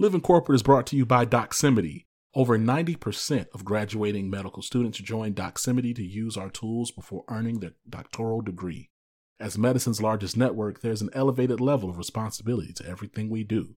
Living 0.00 0.22
Corporate 0.22 0.56
is 0.56 0.62
brought 0.62 0.86
to 0.86 0.96
you 0.96 1.04
by 1.04 1.26
Doximity. 1.26 2.06
Over 2.34 2.58
90% 2.58 3.48
of 3.52 3.66
graduating 3.66 4.30
medical 4.30 4.62
students 4.62 4.96
join 4.96 5.34
Doximity 5.34 5.94
to 5.94 6.02
use 6.02 6.38
our 6.38 6.48
tools 6.48 6.90
before 6.90 7.22
earning 7.28 7.60
their 7.60 7.74
doctoral 7.86 8.40
degree. 8.40 8.88
As 9.38 9.58
medicine's 9.58 10.00
largest 10.00 10.38
network, 10.38 10.80
there's 10.80 11.02
an 11.02 11.10
elevated 11.12 11.60
level 11.60 11.90
of 11.90 11.98
responsibility 11.98 12.72
to 12.72 12.88
everything 12.88 13.28
we 13.28 13.44
do. 13.44 13.74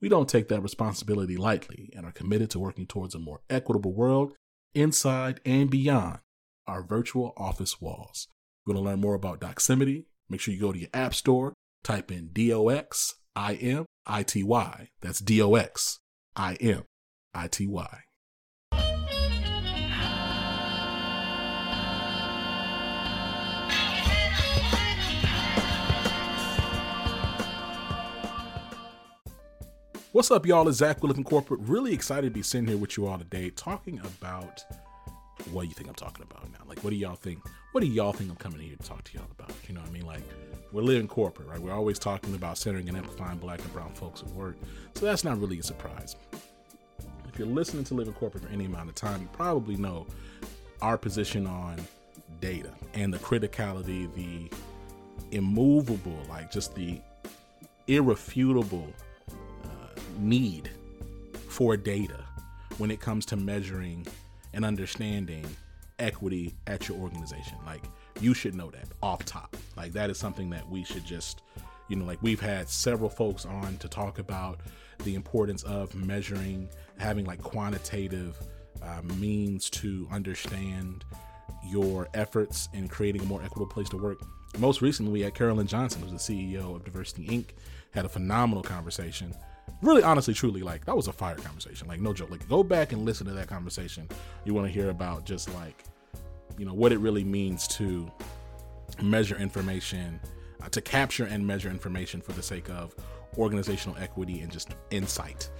We 0.00 0.08
don't 0.08 0.30
take 0.30 0.48
that 0.48 0.62
responsibility 0.62 1.36
lightly 1.36 1.92
and 1.94 2.06
are 2.06 2.12
committed 2.12 2.48
to 2.52 2.58
working 2.58 2.86
towards 2.86 3.14
a 3.14 3.18
more 3.18 3.42
equitable 3.50 3.92
world 3.92 4.32
inside 4.74 5.42
and 5.44 5.68
beyond 5.68 6.20
our 6.66 6.82
virtual 6.82 7.34
office 7.36 7.82
walls. 7.82 8.28
You 8.64 8.72
want 8.72 8.82
to 8.82 8.88
learn 8.88 9.00
more 9.02 9.14
about 9.14 9.42
Doximity? 9.42 10.06
Make 10.30 10.40
sure 10.40 10.54
you 10.54 10.60
go 10.60 10.72
to 10.72 10.78
your 10.78 10.88
app 10.94 11.12
store, 11.12 11.52
type 11.84 12.10
in 12.10 12.28
D 12.28 12.50
O 12.50 12.68
X 12.68 13.16
I 13.36 13.52
M 13.56 13.84
I 14.06 14.22
T 14.22 14.42
Y. 14.42 14.88
That's 15.02 15.18
D 15.18 15.42
O 15.42 15.56
X 15.56 16.00
I 16.34 16.54
M 16.54 16.84
I 17.34 17.48
T 17.48 17.66
Y. 17.66 18.00
What's 30.12 30.30
up, 30.30 30.46
y'all? 30.46 30.66
It's 30.66 30.78
Zach 30.78 31.04
Living 31.04 31.22
Corporate. 31.22 31.60
Really 31.60 31.92
excited 31.92 32.28
to 32.28 32.30
be 32.30 32.40
sitting 32.40 32.66
here 32.66 32.78
with 32.78 32.96
you 32.96 33.06
all 33.06 33.18
today 33.18 33.50
talking 33.50 34.00
about 34.00 34.64
what 35.52 35.62
do 35.62 35.68
you 35.68 35.74
think 35.74 35.90
I'm 35.90 35.94
talking 35.94 36.22
about 36.22 36.50
now? 36.52 36.60
Like, 36.66 36.82
what 36.82 36.88
do 36.88 36.96
y'all 36.96 37.16
think? 37.16 37.40
What 37.76 37.82
do 37.82 37.88
y'all 37.90 38.14
think 38.14 38.30
I'm 38.30 38.36
coming 38.36 38.60
here 38.60 38.74
to 38.74 38.82
talk 38.82 39.04
to 39.04 39.18
y'all 39.18 39.28
about? 39.38 39.52
You 39.68 39.74
know 39.74 39.82
what 39.82 39.90
I 39.90 39.92
mean? 39.92 40.06
Like, 40.06 40.22
we're 40.72 40.80
living 40.80 41.06
corporate, 41.06 41.46
right? 41.46 41.58
We're 41.58 41.74
always 41.74 41.98
talking 41.98 42.34
about 42.34 42.56
centering 42.56 42.88
and 42.88 42.96
amplifying 42.96 43.36
black 43.36 43.60
and 43.60 43.70
brown 43.74 43.92
folks 43.92 44.22
at 44.22 44.28
work. 44.28 44.56
So 44.94 45.04
that's 45.04 45.24
not 45.24 45.38
really 45.38 45.58
a 45.58 45.62
surprise. 45.62 46.16
If 47.28 47.38
you're 47.38 47.46
listening 47.46 47.84
to 47.84 47.94
Living 47.94 48.14
Corporate 48.14 48.44
for 48.44 48.48
any 48.48 48.64
amount 48.64 48.88
of 48.88 48.94
time, 48.94 49.20
you 49.20 49.28
probably 49.30 49.76
know 49.76 50.06
our 50.80 50.96
position 50.96 51.46
on 51.46 51.76
data 52.40 52.70
and 52.94 53.12
the 53.12 53.18
criticality, 53.18 54.10
the 54.14 54.50
immovable, 55.36 56.18
like 56.30 56.50
just 56.50 56.74
the 56.74 56.98
irrefutable 57.88 58.90
uh, 59.64 60.00
need 60.18 60.70
for 61.46 61.76
data 61.76 62.24
when 62.78 62.90
it 62.90 63.02
comes 63.02 63.26
to 63.26 63.36
measuring 63.36 64.06
and 64.54 64.64
understanding 64.64 65.44
equity 65.98 66.54
at 66.66 66.88
your 66.88 66.98
organization. 66.98 67.58
Like 67.64 67.82
you 68.20 68.34
should 68.34 68.54
know 68.54 68.70
that 68.70 68.88
off 69.02 69.24
top. 69.24 69.56
Like 69.76 69.92
that 69.92 70.10
is 70.10 70.18
something 70.18 70.50
that 70.50 70.68
we 70.68 70.84
should 70.84 71.04
just, 71.04 71.42
you 71.88 71.96
know, 71.96 72.04
like 72.04 72.22
we've 72.22 72.40
had 72.40 72.68
several 72.68 73.10
folks 73.10 73.44
on 73.46 73.76
to 73.78 73.88
talk 73.88 74.18
about 74.18 74.60
the 75.04 75.14
importance 75.14 75.62
of 75.64 75.94
measuring, 75.94 76.68
having 76.98 77.24
like 77.24 77.42
quantitative 77.42 78.36
uh, 78.82 79.02
means 79.14 79.70
to 79.70 80.08
understand 80.10 81.04
your 81.64 82.08
efforts 82.14 82.68
in 82.72 82.88
creating 82.88 83.22
a 83.22 83.24
more 83.24 83.42
equitable 83.42 83.66
place 83.66 83.88
to 83.90 83.96
work. 83.96 84.20
Most 84.58 84.80
recently, 84.80 85.12
we 85.12 85.20
had 85.20 85.34
Carolyn 85.34 85.66
Johnson, 85.66 86.02
who's 86.02 86.26
the 86.26 86.52
CEO 86.54 86.74
of 86.74 86.84
Diversity 86.84 87.26
Inc., 87.26 87.48
had 87.90 88.04
a 88.04 88.08
phenomenal 88.08 88.62
conversation 88.62 89.34
really 89.82 90.02
honestly 90.02 90.34
truly 90.34 90.62
like 90.62 90.84
that 90.84 90.96
was 90.96 91.08
a 91.08 91.12
fire 91.12 91.36
conversation. 91.36 91.88
Like 91.88 92.00
no 92.00 92.12
joke. 92.12 92.30
Like 92.30 92.48
go 92.48 92.62
back 92.62 92.92
and 92.92 93.04
listen 93.04 93.26
to 93.26 93.32
that 93.32 93.48
conversation. 93.48 94.08
You 94.44 94.54
want 94.54 94.66
to 94.66 94.72
hear 94.72 94.90
about 94.90 95.24
just 95.24 95.52
like 95.54 95.84
you 96.58 96.64
know 96.64 96.74
what 96.74 96.92
it 96.92 96.98
really 96.98 97.24
means 97.24 97.68
to 97.68 98.10
measure 99.02 99.36
information 99.36 100.20
uh, 100.62 100.68
to 100.70 100.80
capture 100.80 101.24
and 101.24 101.46
measure 101.46 101.68
information 101.68 102.20
for 102.20 102.32
the 102.32 102.42
sake 102.42 102.70
of 102.70 102.94
organizational 103.36 103.96
equity 103.98 104.40
and 104.40 104.50
just 104.50 104.74
insight. 104.90 105.50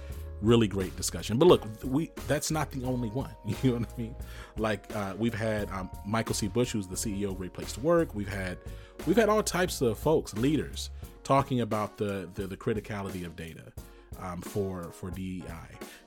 Really 0.41 0.67
great 0.67 0.95
discussion. 0.95 1.37
But 1.37 1.47
look 1.47 1.63
we 1.83 2.11
that's 2.27 2.51
not 2.51 2.71
the 2.71 2.83
only 2.83 3.09
one. 3.09 3.31
You 3.63 3.71
know 3.71 3.79
what 3.79 3.89
i 3.97 4.01
mean? 4.01 4.15
Like 4.57 4.95
uh, 4.95 5.13
we've 5.17 5.33
had 5.33 5.69
um, 5.71 5.89
michael 6.05 6.35
c. 6.35 6.47
Bush 6.47 6.71
who's 6.71 6.87
the 6.87 6.95
ceo 6.95 7.29
of 7.29 7.37
great 7.37 7.53
place 7.53 7.73
to 7.73 7.79
work. 7.81 8.15
We've 8.15 8.27
had 8.27 8.57
we've 9.05 9.15
had 9.15 9.29
all 9.29 9.43
types 9.43 9.81
of 9.81 9.97
folks 9.97 10.33
leaders 10.35 10.89
talking 11.23 11.61
about 11.61 11.97
the 11.97 12.29
the, 12.33 12.47
the 12.47 12.57
criticality 12.57 13.25
of 13.25 13.35
data 13.35 13.73
um, 14.19 14.41
for 14.41 14.91
for 14.91 15.11
DEI. 15.11 15.43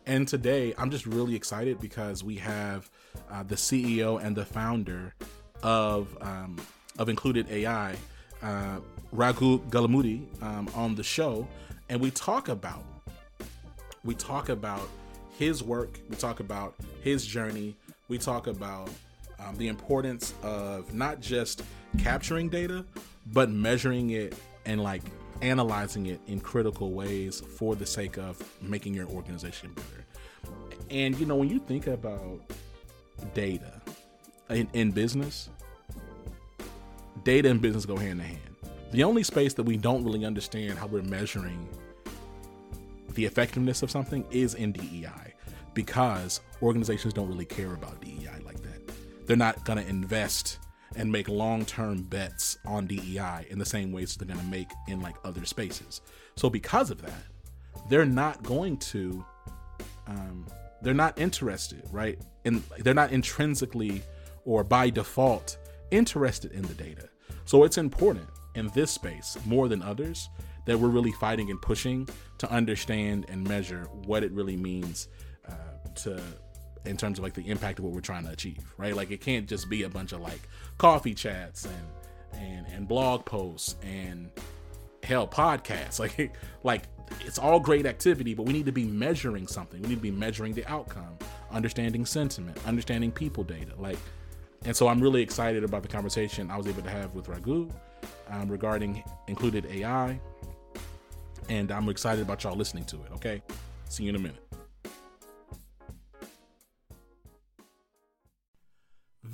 And 0.06 0.26
today, 0.26 0.74
I'm 0.78 0.90
just 0.90 1.06
really 1.06 1.34
excited 1.34 1.80
because 1.80 2.24
we 2.24 2.36
have 2.36 2.90
uh, 3.30 3.42
the 3.42 3.54
CEO 3.54 4.22
and 4.22 4.36
the 4.36 4.44
founder 4.44 5.14
of 5.62 6.16
um, 6.20 6.58
of 6.98 7.08
Included 7.08 7.50
AI, 7.50 7.94
uh, 8.42 8.80
Raghu 9.12 9.60
Gollamudi, 9.70 10.26
um, 10.42 10.68
on 10.74 10.94
the 10.94 11.02
show, 11.02 11.46
and 11.88 12.00
we 12.00 12.10
talk 12.10 12.48
about 12.48 12.84
we 14.04 14.14
talk 14.14 14.48
about 14.48 14.88
his 15.38 15.62
work, 15.62 15.98
we 16.08 16.16
talk 16.16 16.40
about 16.40 16.74
his 17.02 17.24
journey, 17.24 17.76
we 18.08 18.18
talk 18.18 18.46
about 18.46 18.90
um, 19.38 19.56
the 19.56 19.68
importance 19.68 20.34
of 20.42 20.92
not 20.94 21.20
just 21.20 21.62
capturing 21.98 22.48
data, 22.48 22.84
but 23.32 23.50
measuring 23.50 24.10
it 24.10 24.34
and 24.66 24.82
like 24.82 25.02
analyzing 25.42 26.06
it 26.06 26.20
in 26.26 26.40
critical 26.40 26.92
ways 26.92 27.40
for 27.40 27.74
the 27.74 27.86
sake 27.86 28.18
of 28.18 28.42
making 28.62 28.94
your 28.94 29.06
organization 29.08 29.72
better. 29.72 30.04
And 30.90 31.18
you 31.18 31.26
know, 31.26 31.36
when 31.36 31.48
you 31.48 31.58
think 31.58 31.86
about 31.86 32.40
data 33.34 33.80
in, 34.48 34.68
in 34.72 34.90
business, 34.90 35.48
data 37.24 37.50
and 37.50 37.60
business 37.60 37.86
go 37.86 37.96
hand 37.96 38.20
in 38.20 38.26
hand. 38.26 38.40
The 38.92 39.04
only 39.04 39.22
space 39.22 39.54
that 39.54 39.62
we 39.62 39.76
don't 39.76 40.04
really 40.04 40.24
understand 40.24 40.78
how 40.78 40.86
we're 40.86 41.02
measuring 41.02 41.68
the 43.14 43.24
effectiveness 43.24 43.82
of 43.82 43.90
something 43.90 44.24
is 44.30 44.54
in 44.54 44.72
DEI 44.72 45.34
because 45.74 46.40
organizations 46.62 47.14
don't 47.14 47.28
really 47.28 47.44
care 47.44 47.74
about 47.74 48.00
DEI 48.00 48.40
like 48.44 48.60
that. 48.62 48.92
They're 49.26 49.36
not 49.36 49.64
going 49.64 49.78
to 49.78 49.88
invest 49.88 50.58
and 50.96 51.10
make 51.10 51.28
long-term 51.28 52.02
bets 52.02 52.58
on 52.66 52.86
DEI 52.86 53.46
in 53.48 53.58
the 53.58 53.64
same 53.64 53.92
ways 53.92 54.16
they're 54.16 54.26
going 54.26 54.40
to 54.40 54.46
make 54.46 54.70
in 54.88 55.00
like 55.00 55.16
other 55.24 55.44
spaces. 55.44 56.00
So 56.36 56.50
because 56.50 56.90
of 56.90 57.00
that, 57.02 57.22
they're 57.88 58.04
not 58.04 58.42
going 58.42 58.76
to 58.78 59.24
um, 60.06 60.46
they're 60.82 60.94
not 60.94 61.18
interested, 61.18 61.82
right? 61.92 62.18
And 62.44 62.62
they're 62.78 62.94
not 62.94 63.12
intrinsically 63.12 64.02
or 64.44 64.64
by 64.64 64.90
default 64.90 65.58
interested 65.90 66.52
in 66.52 66.62
the 66.62 66.74
data. 66.74 67.08
So 67.44 67.64
it's 67.64 67.78
important 67.78 68.28
in 68.54 68.68
this 68.74 68.90
space 68.90 69.36
more 69.44 69.68
than 69.68 69.82
others 69.82 70.28
that 70.66 70.78
we're 70.78 70.88
really 70.88 71.12
fighting 71.12 71.50
and 71.50 71.60
pushing 71.60 72.08
to 72.38 72.50
understand 72.50 73.26
and 73.28 73.46
measure 73.46 73.88
what 74.06 74.22
it 74.24 74.32
really 74.32 74.56
means 74.56 75.08
uh, 75.48 75.54
to 75.96 76.20
in 76.84 76.96
terms 76.96 77.18
of 77.18 77.24
like 77.24 77.34
the 77.34 77.48
impact 77.48 77.78
of 77.78 77.84
what 77.84 77.94
we're 77.94 78.00
trying 78.00 78.24
to 78.24 78.30
achieve, 78.30 78.58
right? 78.76 78.94
Like 78.94 79.10
it 79.10 79.20
can't 79.20 79.48
just 79.48 79.68
be 79.68 79.82
a 79.82 79.88
bunch 79.88 80.12
of 80.12 80.20
like 80.20 80.40
coffee 80.78 81.14
chats 81.14 81.66
and 81.66 82.40
and 82.40 82.66
and 82.72 82.88
blog 82.88 83.24
posts 83.24 83.76
and 83.82 84.30
hell 85.02 85.26
podcasts. 85.26 85.98
Like 86.18 86.32
like 86.62 86.82
it's 87.20 87.38
all 87.38 87.58
great 87.60 87.86
activity, 87.86 88.34
but 88.34 88.46
we 88.46 88.52
need 88.52 88.66
to 88.66 88.72
be 88.72 88.84
measuring 88.84 89.46
something. 89.46 89.82
We 89.82 89.88
need 89.88 89.96
to 89.96 90.00
be 90.00 90.10
measuring 90.10 90.54
the 90.54 90.64
outcome, 90.70 91.18
understanding 91.50 92.06
sentiment, 92.06 92.58
understanding 92.66 93.10
people 93.10 93.44
data. 93.44 93.72
Like 93.78 93.98
and 94.64 94.76
so 94.76 94.88
I'm 94.88 95.00
really 95.00 95.22
excited 95.22 95.64
about 95.64 95.82
the 95.82 95.88
conversation 95.88 96.50
I 96.50 96.56
was 96.56 96.66
able 96.66 96.82
to 96.82 96.90
have 96.90 97.14
with 97.14 97.28
Raghu 97.28 97.70
um, 98.28 98.48
regarding 98.48 99.02
included 99.26 99.66
AI. 99.66 100.20
And 101.48 101.72
I'm 101.72 101.88
excited 101.88 102.22
about 102.22 102.44
y'all 102.44 102.54
listening 102.56 102.84
to 102.84 102.96
it. 102.96 103.12
Okay. 103.14 103.42
See 103.88 104.04
you 104.04 104.10
in 104.10 104.16
a 104.16 104.18
minute. 104.18 104.49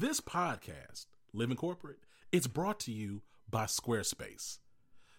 This 0.07 0.21
podcast, 0.21 1.07
Living 1.33 1.57
Corporate, 1.57 1.97
it's 2.31 2.47
brought 2.47 2.79
to 2.79 2.93
you 2.93 3.23
by 3.51 3.65
Squarespace. 3.65 4.59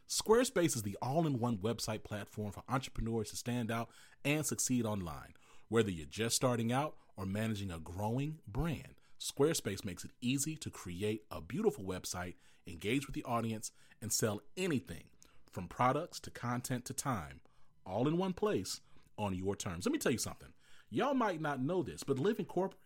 Squarespace 0.07 0.77
is 0.77 0.83
the 0.83 0.97
all 1.01 1.27
in 1.27 1.39
one 1.39 1.57
website 1.57 2.05
platform 2.05 2.53
for 2.53 2.63
entrepreneurs 2.69 3.31
to 3.31 3.35
stand 3.35 3.69
out 3.69 3.89
and 4.23 4.45
succeed 4.45 4.85
online. 4.85 5.33
Whether 5.67 5.91
you're 5.91 6.05
just 6.05 6.37
starting 6.37 6.71
out 6.71 6.95
or 7.17 7.25
managing 7.25 7.69
a 7.69 7.79
growing 7.79 8.39
brand, 8.47 8.95
Squarespace 9.19 9.83
makes 9.83 10.05
it 10.05 10.11
easy 10.21 10.55
to 10.55 10.69
create 10.69 11.23
a 11.29 11.41
beautiful 11.41 11.83
website, 11.83 12.35
engage 12.65 13.07
with 13.07 13.13
the 13.13 13.25
audience, 13.25 13.73
and 14.01 14.13
sell 14.13 14.39
anything 14.55 15.09
from 15.51 15.67
products 15.67 16.17
to 16.21 16.31
content 16.31 16.85
to 16.85 16.93
time, 16.93 17.41
all 17.85 18.07
in 18.07 18.17
one 18.17 18.31
place 18.31 18.79
on 19.17 19.35
your 19.35 19.57
terms. 19.57 19.85
Let 19.85 19.91
me 19.91 19.99
tell 19.99 20.13
you 20.13 20.17
something. 20.17 20.53
Y'all 20.89 21.13
might 21.13 21.41
not 21.41 21.61
know 21.61 21.83
this, 21.83 22.03
but 22.03 22.19
Living 22.19 22.45
Corporate 22.45 22.79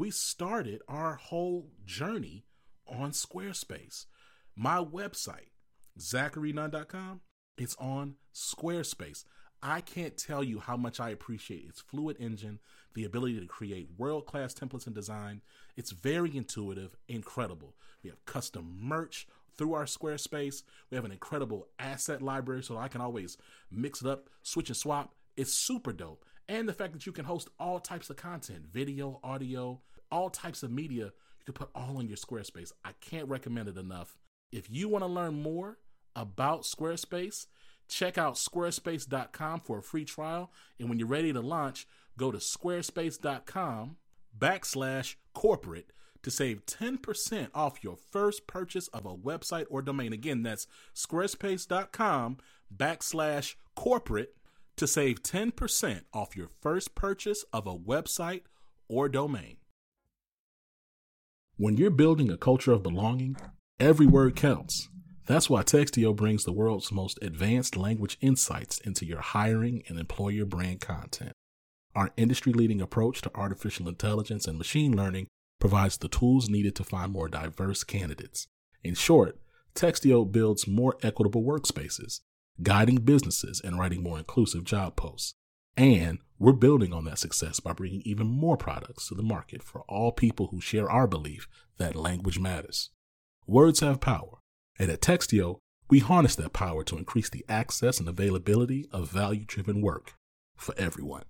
we 0.00 0.10
started 0.10 0.80
our 0.88 1.16
whole 1.16 1.68
journey 1.84 2.42
on 2.88 3.10
Squarespace. 3.10 4.06
My 4.56 4.78
website, 4.82 5.50
zacharynunn.com, 5.98 7.20
it's 7.58 7.76
on 7.78 8.14
Squarespace. 8.34 9.24
I 9.62 9.82
can't 9.82 10.16
tell 10.16 10.42
you 10.42 10.58
how 10.58 10.78
much 10.78 11.00
I 11.00 11.10
appreciate 11.10 11.66
its 11.68 11.82
fluid 11.82 12.16
engine, 12.18 12.60
the 12.94 13.04
ability 13.04 13.40
to 13.40 13.46
create 13.46 13.90
world 13.98 14.24
class 14.24 14.54
templates 14.54 14.86
and 14.86 14.94
design. 14.94 15.42
It's 15.76 15.90
very 15.90 16.34
intuitive, 16.34 16.96
incredible. 17.06 17.74
We 18.02 18.08
have 18.08 18.24
custom 18.24 18.78
merch 18.80 19.28
through 19.58 19.74
our 19.74 19.84
Squarespace. 19.84 20.62
We 20.90 20.94
have 20.94 21.04
an 21.04 21.12
incredible 21.12 21.68
asset 21.78 22.22
library 22.22 22.62
so 22.62 22.78
I 22.78 22.88
can 22.88 23.02
always 23.02 23.36
mix 23.70 24.00
it 24.00 24.08
up, 24.08 24.30
switch 24.42 24.70
and 24.70 24.76
swap 24.78 25.14
It's 25.36 25.52
super 25.52 25.92
dope. 25.92 26.24
And 26.50 26.68
the 26.68 26.72
fact 26.72 26.94
that 26.94 27.06
you 27.06 27.12
can 27.12 27.26
host 27.26 27.48
all 27.60 27.78
types 27.78 28.10
of 28.10 28.16
content 28.16 28.66
video, 28.72 29.20
audio, 29.22 29.80
all 30.10 30.30
types 30.30 30.62
of 30.62 30.70
media, 30.70 31.04
you 31.06 31.44
can 31.44 31.54
put 31.54 31.70
all 31.74 31.98
on 31.98 32.08
your 32.08 32.16
Squarespace. 32.16 32.72
I 32.84 32.92
can't 33.00 33.28
recommend 33.28 33.68
it 33.68 33.76
enough. 33.76 34.18
If 34.52 34.70
you 34.70 34.88
want 34.88 35.04
to 35.04 35.08
learn 35.08 35.42
more 35.42 35.78
about 36.16 36.62
Squarespace, 36.62 37.46
check 37.88 38.18
out 38.18 38.34
squarespace.com 38.34 39.60
for 39.60 39.78
a 39.78 39.82
free 39.82 40.04
trial. 40.04 40.52
And 40.78 40.88
when 40.88 40.98
you're 40.98 41.08
ready 41.08 41.32
to 41.32 41.40
launch, 41.40 41.86
go 42.16 42.30
to 42.30 42.38
squarespace.com 42.38 43.96
backslash 44.38 45.16
corporate 45.34 45.92
to 46.22 46.30
save 46.30 46.66
10% 46.66 47.48
off 47.54 47.82
your 47.82 47.96
first 47.96 48.46
purchase 48.46 48.88
of 48.88 49.06
a 49.06 49.16
website 49.16 49.66
or 49.70 49.82
domain. 49.82 50.12
Again, 50.12 50.42
that's 50.42 50.66
squarespace.com 50.94 52.38
backslash 52.74 53.54
corporate 53.74 54.36
to 54.76 54.86
save 54.86 55.22
10% 55.22 56.02
off 56.12 56.36
your 56.36 56.48
first 56.60 56.94
purchase 56.94 57.44
of 57.52 57.66
a 57.66 57.76
website 57.76 58.42
or 58.88 59.08
domain. 59.08 59.56
When 61.60 61.76
you're 61.76 61.90
building 61.90 62.30
a 62.30 62.38
culture 62.38 62.72
of 62.72 62.82
belonging, 62.82 63.36
every 63.78 64.06
word 64.06 64.34
counts. 64.34 64.88
That's 65.26 65.50
why 65.50 65.62
Textio 65.62 66.16
brings 66.16 66.44
the 66.44 66.54
world's 66.54 66.90
most 66.90 67.18
advanced 67.20 67.76
language 67.76 68.16
insights 68.22 68.78
into 68.78 69.04
your 69.04 69.20
hiring 69.20 69.82
and 69.86 69.98
employer 69.98 70.46
brand 70.46 70.80
content. 70.80 71.32
Our 71.94 72.12
industry 72.16 72.54
leading 72.54 72.80
approach 72.80 73.20
to 73.20 73.30
artificial 73.34 73.90
intelligence 73.90 74.46
and 74.46 74.56
machine 74.56 74.96
learning 74.96 75.26
provides 75.58 75.98
the 75.98 76.08
tools 76.08 76.48
needed 76.48 76.74
to 76.76 76.82
find 76.82 77.12
more 77.12 77.28
diverse 77.28 77.84
candidates. 77.84 78.46
In 78.82 78.94
short, 78.94 79.38
Textio 79.74 80.24
builds 80.32 80.66
more 80.66 80.96
equitable 81.02 81.42
workspaces, 81.42 82.20
guiding 82.62 83.02
businesses 83.02 83.60
and 83.62 83.78
writing 83.78 84.02
more 84.02 84.16
inclusive 84.16 84.64
job 84.64 84.96
posts. 84.96 85.34
And 85.76 86.20
we're 86.40 86.52
building 86.52 86.94
on 86.94 87.04
that 87.04 87.18
success 87.18 87.60
by 87.60 87.74
bringing 87.74 88.00
even 88.06 88.26
more 88.26 88.56
products 88.56 89.08
to 89.08 89.14
the 89.14 89.22
market 89.22 89.62
for 89.62 89.82
all 89.82 90.10
people 90.10 90.46
who 90.46 90.58
share 90.58 90.90
our 90.90 91.06
belief 91.06 91.46
that 91.76 91.94
language 91.94 92.38
matters. 92.38 92.88
Words 93.46 93.80
have 93.80 94.00
power, 94.00 94.38
and 94.78 94.90
at 94.90 95.02
Textio, 95.02 95.58
we 95.90 95.98
harness 95.98 96.34
that 96.36 96.54
power 96.54 96.82
to 96.84 96.96
increase 96.96 97.28
the 97.28 97.44
access 97.46 98.00
and 98.00 98.08
availability 98.08 98.86
of 98.90 99.10
value 99.10 99.44
driven 99.44 99.82
work 99.82 100.14
for 100.56 100.74
everyone. 100.78 101.24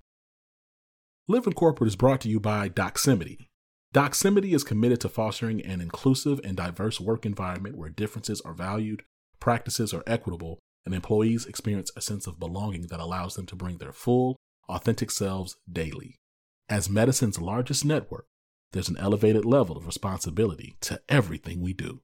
Living 1.27 1.55
Corporate 1.55 1.89
is 1.89 1.97
brought 1.97 2.21
to 2.21 2.29
you 2.29 2.39
by 2.39 2.69
Doximity. 2.69 3.49
Doximity 3.93 4.55
is 4.55 4.63
committed 4.63 5.01
to 5.01 5.09
fostering 5.09 5.61
an 5.61 5.81
inclusive 5.81 6.41
and 6.45 6.57
diverse 6.57 7.01
work 7.01 7.27
environment 7.27 7.77
where 7.77 7.91
differences 7.91 8.41
are 8.43 8.55
valued, 8.55 9.03
practices 9.41 9.93
are 9.93 10.05
equitable, 10.07 10.61
and 10.87 10.95
employees 10.95 11.47
experience 11.47 11.91
a 11.97 12.01
sense 12.01 12.29
of 12.29 12.39
belonging 12.39 12.87
that 12.89 13.01
allows 13.01 13.35
them 13.35 13.47
to 13.47 13.57
bring 13.57 13.79
their 13.79 13.93
full, 13.93 14.37
authentic 14.71 15.11
selves 15.11 15.57
daily. 15.71 16.21
As 16.69 16.89
medicine's 16.89 17.41
largest 17.41 17.85
network, 17.85 18.27
there's 18.73 18.89
an 18.89 18.97
elevated 18.99 19.45
level 19.45 19.77
of 19.77 19.87
responsibility 19.87 20.77
to 20.83 21.01
everything 21.09 21.61
we 21.61 21.73
do. 21.73 22.03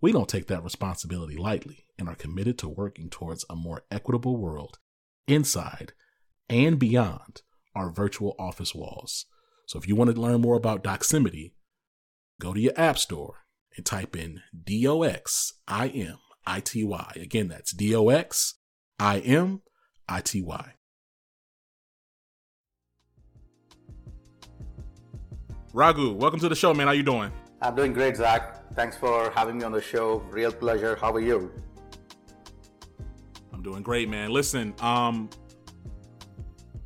We 0.00 0.12
don't 0.12 0.28
take 0.28 0.46
that 0.46 0.64
responsibility 0.64 1.36
lightly 1.36 1.86
and 1.98 2.08
are 2.08 2.14
committed 2.14 2.58
to 2.58 2.68
working 2.68 3.10
towards 3.10 3.44
a 3.48 3.56
more 3.56 3.82
equitable 3.90 4.36
world 4.36 4.78
inside 5.26 5.92
and 6.48 6.78
beyond 6.78 7.42
our 7.74 7.90
virtual 7.90 8.34
office 8.38 8.74
walls. 8.74 9.26
So 9.66 9.78
if 9.78 9.88
you 9.88 9.96
want 9.96 10.14
to 10.14 10.20
learn 10.20 10.40
more 10.40 10.56
about 10.56 10.84
Doximity, 10.84 11.52
go 12.40 12.54
to 12.54 12.60
your 12.60 12.72
app 12.76 12.98
store 12.98 13.44
and 13.76 13.84
type 13.84 14.16
in 14.16 14.40
D 14.64 14.86
O 14.86 15.02
X 15.02 15.54
I 15.66 15.88
M 15.88 16.18
I 16.46 16.60
T 16.60 16.84
Y. 16.84 17.12
Again, 17.16 17.48
that's 17.48 17.72
D 17.72 17.94
O 17.94 18.08
X 18.08 18.54
I 18.98 19.18
M 19.18 19.62
I 20.08 20.20
T 20.20 20.40
Y. 20.40 20.74
Raghu, 25.76 26.14
welcome 26.14 26.40
to 26.40 26.48
the 26.48 26.54
show, 26.54 26.72
man. 26.72 26.86
How 26.86 26.94
you 26.94 27.02
doing? 27.02 27.30
I'm 27.60 27.74
doing 27.76 27.92
great, 27.92 28.16
Zach. 28.16 28.62
Thanks 28.74 28.96
for 28.96 29.30
having 29.32 29.58
me 29.58 29.64
on 29.64 29.72
the 29.72 29.82
show. 29.82 30.20
Real 30.30 30.50
pleasure. 30.50 30.96
How 30.98 31.12
are 31.12 31.20
you? 31.20 31.52
I'm 33.52 33.62
doing 33.62 33.82
great, 33.82 34.08
man. 34.08 34.30
Listen, 34.30 34.72
um, 34.80 35.28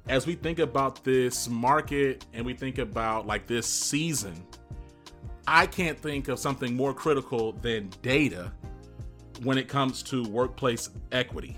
as 0.09 0.27
we 0.27 0.35
think 0.35 0.59
about 0.59 1.05
this 1.05 1.49
market 1.49 2.27
and 2.33 2.45
we 2.45 2.53
think 2.53 2.79
about 2.79 3.29
like 3.29 3.47
this 3.47 3.69
season, 3.69 4.45
I 5.47 5.67
can't 5.67 5.97
think 5.97 6.27
of 6.27 6.41
something 6.41 6.75
more 6.75 6.93
critical 6.93 7.53
than 7.53 7.91
data 8.03 8.51
when 9.45 9.57
it 9.57 9.69
comes 9.69 10.03
to 10.03 10.25
workplace 10.25 10.91
equity. 11.13 11.57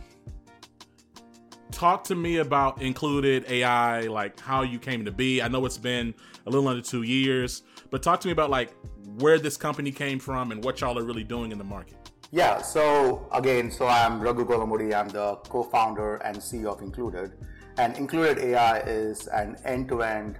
Talk 1.72 2.04
to 2.04 2.14
me 2.14 2.36
about 2.36 2.80
included 2.80 3.46
AI, 3.48 4.02
like 4.02 4.38
how 4.38 4.62
you 4.62 4.78
came 4.78 5.04
to 5.06 5.10
be. 5.10 5.42
I 5.42 5.48
know 5.48 5.64
it's 5.64 5.78
been 5.78 6.14
a 6.46 6.50
little 6.50 6.68
under 6.68 6.82
two 6.82 7.02
years, 7.02 7.62
but 7.90 8.02
talk 8.02 8.20
to 8.20 8.28
me 8.28 8.32
about 8.32 8.50
like 8.50 8.72
where 9.18 9.38
this 9.38 9.56
company 9.56 9.90
came 9.90 10.18
from 10.18 10.52
and 10.52 10.62
what 10.62 10.80
y'all 10.80 10.98
are 10.98 11.02
really 11.02 11.24
doing 11.24 11.50
in 11.50 11.58
the 11.58 11.64
market. 11.64 11.96
Yeah, 12.30 12.62
so 12.62 13.26
again, 13.32 13.70
so 13.70 13.86
I'm 13.88 14.20
Raghu 14.20 14.44
Gollamudi. 14.44 14.94
I'm 14.94 15.08
the 15.08 15.36
co-founder 15.48 16.16
and 16.16 16.36
CEO 16.36 16.72
of 16.72 16.82
Included. 16.82 17.32
And 17.78 17.96
Included 17.96 18.38
AI 18.38 18.80
is 18.80 19.26
an 19.28 19.56
end-to-end 19.64 20.38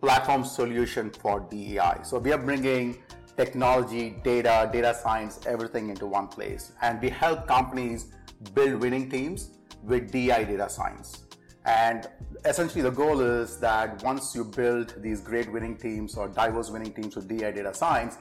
platform 0.00 0.44
solution 0.44 1.10
for 1.10 1.40
DEI. 1.40 2.00
So 2.02 2.18
we 2.18 2.32
are 2.32 2.38
bringing 2.38 3.02
technology, 3.36 4.16
data, 4.24 4.68
data 4.72 4.94
science, 5.00 5.40
everything 5.46 5.90
into 5.90 6.06
one 6.06 6.26
place. 6.26 6.72
And 6.80 7.00
we 7.00 7.10
help 7.10 7.46
companies 7.46 8.06
build 8.54 8.80
winning 8.80 9.10
teams 9.10 9.59
with 9.82 10.10
DI 10.10 10.44
data 10.44 10.68
science. 10.68 11.24
And 11.66 12.08
essentially 12.44 12.82
the 12.82 12.90
goal 12.90 13.20
is 13.20 13.58
that 13.58 14.02
once 14.02 14.34
you 14.34 14.44
build 14.44 14.94
these 15.02 15.20
great 15.20 15.52
winning 15.52 15.76
teams 15.76 16.16
or 16.16 16.26
diverse 16.28 16.70
winning 16.70 16.92
teams 16.92 17.16
with 17.16 17.28
DI 17.28 17.50
data 17.52 17.74
science, 17.74 18.16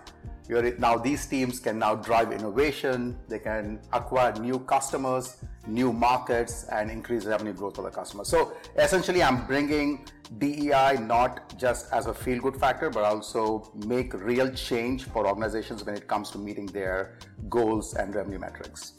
now 0.79 0.97
these 0.97 1.27
teams 1.27 1.59
can 1.59 1.77
now 1.77 1.95
drive 1.95 2.31
innovation, 2.31 3.17
they 3.27 3.37
can 3.39 3.79
acquire 3.93 4.33
new 4.33 4.59
customers, 4.59 5.37
new 5.67 5.93
markets, 5.93 6.65
and 6.71 6.89
increase 6.89 7.25
revenue 7.25 7.53
growth 7.53 7.75
for 7.75 7.83
the 7.83 7.91
customer. 7.91 8.25
So 8.25 8.53
essentially, 8.75 9.21
I'm 9.21 9.45
bringing 9.45 10.07
DEI 10.39 10.97
not 10.99 11.57
just 11.57 11.93
as 11.93 12.07
a 12.07 12.13
feel 12.13 12.39
good 12.41 12.55
factor, 12.55 12.89
but 12.89 13.03
also 13.03 13.71
make 13.85 14.13
real 14.15 14.49
change 14.51 15.05
for 15.05 15.27
organizations 15.27 15.83
when 15.85 15.95
it 15.95 16.07
comes 16.07 16.31
to 16.31 16.39
meeting 16.39 16.65
their 16.65 17.19
goals 17.47 17.93
and 17.93 18.13
revenue 18.15 18.39
metrics. 18.39 18.93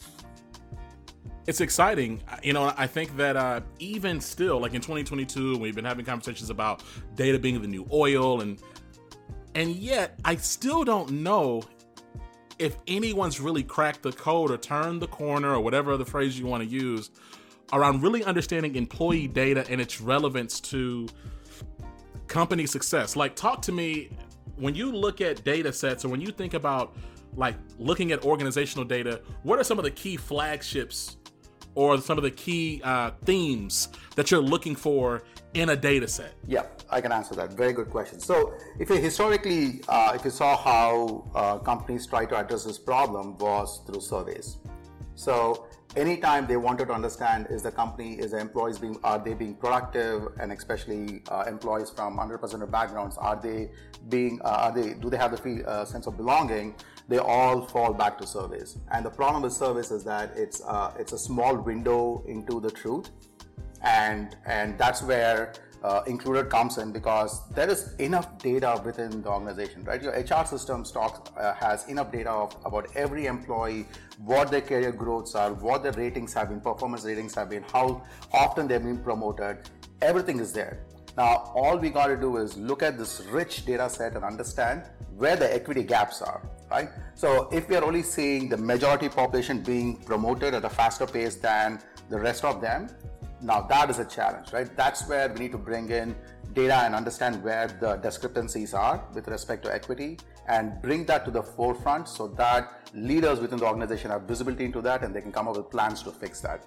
It's 1.51 1.61
exciting. 1.61 2.23
You 2.45 2.53
know, 2.53 2.73
I 2.77 2.87
think 2.87 3.17
that 3.17 3.37
uh, 3.37 3.63
even 3.81 4.21
still, 4.21 4.61
like 4.61 4.73
in 4.73 4.81
2022, 4.81 5.59
we've 5.59 5.75
been 5.75 5.85
having 5.85 6.05
conversations 6.05 6.49
about 6.49 6.85
data 7.17 7.41
being 7.41 7.61
the 7.61 7.67
new 7.67 7.89
oil 7.93 8.41
and 8.41 8.63
and 9.57 9.75
yet, 9.75 10.17
I 10.25 10.37
still 10.37 10.85
don't 10.85 11.11
know 11.11 11.65
if 12.61 12.77
anyone's 12.87 13.41
really 13.41 13.65
cracked 13.65 14.03
the 14.03 14.13
code 14.13 14.53
or 14.53 14.59
turned 14.59 15.03
the 15.03 15.09
corner 15.09 15.53
or 15.53 15.61
whatever 15.61 15.91
other 15.91 16.05
phrase 16.05 16.39
you 16.39 16.47
want 16.47 16.63
to 16.63 16.69
use 16.69 17.11
around 17.73 18.01
really 18.01 18.23
understanding 18.23 18.77
employee 18.77 19.27
data 19.27 19.67
and 19.69 19.81
its 19.81 20.01
relevance 20.01 20.61
to 20.61 21.09
company 22.29 22.65
success. 22.65 23.17
Like, 23.17 23.35
talk 23.35 23.61
to 23.63 23.73
me 23.73 24.11
when 24.55 24.77
you 24.77 24.93
look 24.93 25.21
at 25.21 25.43
data 25.43 25.73
sets 25.73 26.05
or 26.05 26.11
when 26.11 26.21
you 26.21 26.31
think 26.31 26.55
about 26.55 26.97
like 27.35 27.57
looking 27.77 28.13
at 28.13 28.25
organizational 28.25 28.85
data, 28.85 29.21
what 29.43 29.59
are 29.59 29.65
some 29.65 29.79
of 29.79 29.85
the 29.85 29.91
key 29.91 30.17
flagships 30.17 31.17
or 31.75 31.99
some 32.01 32.19
of 32.19 32.25
the 32.25 32.31
key 32.31 32.81
uh, 32.85 33.13
themes 33.25 33.89
that 34.17 34.31
you're 34.31 34.43
looking 34.43 34.75
for 34.75 35.23
in 35.55 35.71
a 35.71 35.77
data 35.77 36.09
set? 36.09 36.35
Yeah, 36.47 36.67
I 36.91 37.01
can 37.01 37.13
answer 37.13 37.35
that. 37.37 37.53
Very 37.53 37.73
good 37.73 37.91
question. 37.91 38.21
So, 38.21 38.55
if 38.79 38.89
you 38.91 38.97
historically, 38.97 39.83
uh, 39.89 40.13
if 40.15 40.25
you 40.25 40.31
saw 40.31 40.57
how 40.57 41.31
uh, 41.35 41.59
companies 41.59 42.07
try 42.07 42.27
to 42.27 42.37
address 42.37 42.65
this 42.65 42.79
problem 42.79 43.37
was 43.39 43.81
through 43.87 44.01
surveys. 44.01 44.59
So, 45.15 45.67
anytime 45.97 46.47
they 46.47 46.57
wanted 46.57 46.87
to 46.87 46.95
understand 46.95 47.49
is 47.51 47.63
the 47.63 47.73
company, 47.73 48.15
is 48.15 48.31
the 48.31 48.39
employees 48.39 48.79
being, 48.79 48.99
are 49.03 49.19
they 49.19 49.35
being 49.35 49.55
productive, 49.55 50.29
and 50.41 50.53
especially 50.53 51.23
uh, 51.29 51.45
employees 51.47 51.91
from 51.91 52.19
underrepresented 52.19 52.71
backgrounds, 52.71 53.17
are 53.19 53.41
they 53.41 53.71
being, 54.09 54.41
uh, 54.45 54.49
are 54.49 54.73
they, 54.73 54.95
do 54.95 55.11
they 55.11 55.17
have 55.17 55.33
the 55.33 55.37
feel, 55.37 55.63
uh, 55.67 55.85
sense 55.85 56.07
of 56.07 56.17
belonging? 56.17 56.75
They 57.09 57.19
all 57.19 57.67
fall 57.67 57.93
back 57.93 58.19
to 58.19 58.27
surveys. 58.27 58.79
And 58.93 59.05
the 59.05 59.11
problem 59.11 59.43
with 59.43 59.53
surveys 59.53 59.91
is 59.91 60.05
that 60.05 60.33
it's 60.37 60.63
uh, 60.63 60.95
it's 60.99 61.13
a 61.13 61.19
small 61.19 61.57
window 61.57 62.23
into 62.27 62.61
the 62.61 62.71
truth 62.71 63.11
and 63.83 64.37
and 64.47 64.79
that's 64.79 65.03
where 65.03 65.53
uh, 65.83 66.03
included 66.07 66.51
comes 66.51 66.77
in 66.77 66.93
because 66.93 67.49
there 67.55 67.69
is 67.71 67.95
enough 67.95 68.39
data 68.39 68.81
within 68.85 69.23
the 69.23 69.29
organization, 69.31 69.83
right? 69.85 70.03
Your 70.03 70.13
HR 70.13 70.45
system 70.45 70.85
stocks 70.85 71.31
uh, 71.39 71.55
has 71.55 71.89
enough 71.89 72.13
data 72.13 72.31
of, 72.31 72.55
about 72.67 72.95
every 72.95 73.25
employee, 73.25 73.87
what 74.19 74.51
their 74.51 74.61
career 74.61 74.93
growths 74.93 75.35
are, 75.35 75.55
what 75.55 75.83
their 75.83 75.93
ratings 75.93 76.35
have 76.35 76.51
been, 76.51 76.61
performance 76.61 77.05
ratings 77.05 77.35
have 77.35 77.49
been, 77.49 77.63
how 77.73 78.03
often 78.33 78.69
they've 78.69 78.83
been 78.83 79.03
promoted. 79.03 79.71
Everything 80.03 80.39
is 80.39 80.53
there. 80.53 80.81
Now, 81.17 81.53
all 81.55 81.77
we 81.77 81.91
got 81.91 82.07
to 82.07 82.17
do 82.17 82.37
is 82.37 82.57
look 82.57 82.83
at 82.83 82.97
this 82.97 83.21
rich 83.31 83.67
data 83.67 83.91
set 83.91 84.15
and 84.15 84.25
understand 84.25 84.85
where 85.17 85.37
the 85.37 85.53
equity 85.53 85.83
gaps 85.83 86.23
are, 86.23 86.41
right? 86.71 86.89
So, 87.15 87.49
if 87.53 87.69
we 87.69 87.77
are 87.77 87.85
only 87.85 88.03
seeing 88.03 88.49
the 88.49 88.57
majority 88.57 89.09
population 89.09 89.63
being 89.63 89.97
promoted 89.97 90.55
at 90.55 90.65
a 90.65 90.71
faster 90.71 91.07
pace 91.07 91.37
than 91.37 91.81
the 92.09 92.19
rest 92.19 92.45
of 92.45 92.61
them, 92.61 92.89
Now 93.43 93.63
that 93.63 93.89
is 93.89 93.99
a 93.99 94.05
challenge, 94.05 94.53
right? 94.53 94.69
That's 94.77 95.09
where 95.09 95.29
we 95.33 95.39
need 95.41 95.53
to 95.53 95.59
bring 95.59 95.89
in 95.91 96.15
data 96.53 96.75
and 96.85 96.95
understand 96.95 97.43
where 97.43 97.69
the 97.69 97.97
discrepancies 97.97 98.75
are 98.75 99.03
with 99.15 99.29
respect 99.29 99.65
to 99.65 99.73
equity 99.73 100.19
and 100.47 100.81
bring 100.83 101.07
that 101.07 101.25
to 101.25 101.31
the 101.31 101.43
forefront 101.43 102.09
so 102.09 102.29
that 102.29 102.91
leaders 102.93 103.41
within 103.41 103.59
the 103.59 103.65
organization 103.65 104.11
have 104.11 104.23
visibility 104.23 104.65
into 104.65 104.83
that 104.83 105.03
and 105.03 105.15
they 105.15 105.23
can 105.23 105.33
come 105.33 105.49
up 105.49 105.57
with 105.57 105.71
plans 105.71 106.03
to 106.03 106.11
fix 106.11 106.41
that. 106.41 106.67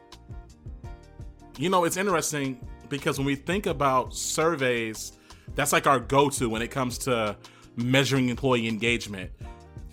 You 1.60 1.70
know, 1.70 1.84
it's 1.84 1.98
interesting 1.98 2.60
because 2.98 3.18
when 3.18 3.26
we 3.26 3.36
think 3.36 3.66
about 3.66 4.14
surveys, 4.14 5.14
that's 5.56 5.74
like 5.74 5.88
our 5.88 6.00
go 6.00 6.30
to 6.30 6.50
when 6.50 6.62
it 6.62 6.70
comes 6.70 6.98
to 7.00 7.36
measuring 7.76 8.30
employee 8.30 8.68
engagement. 8.68 9.32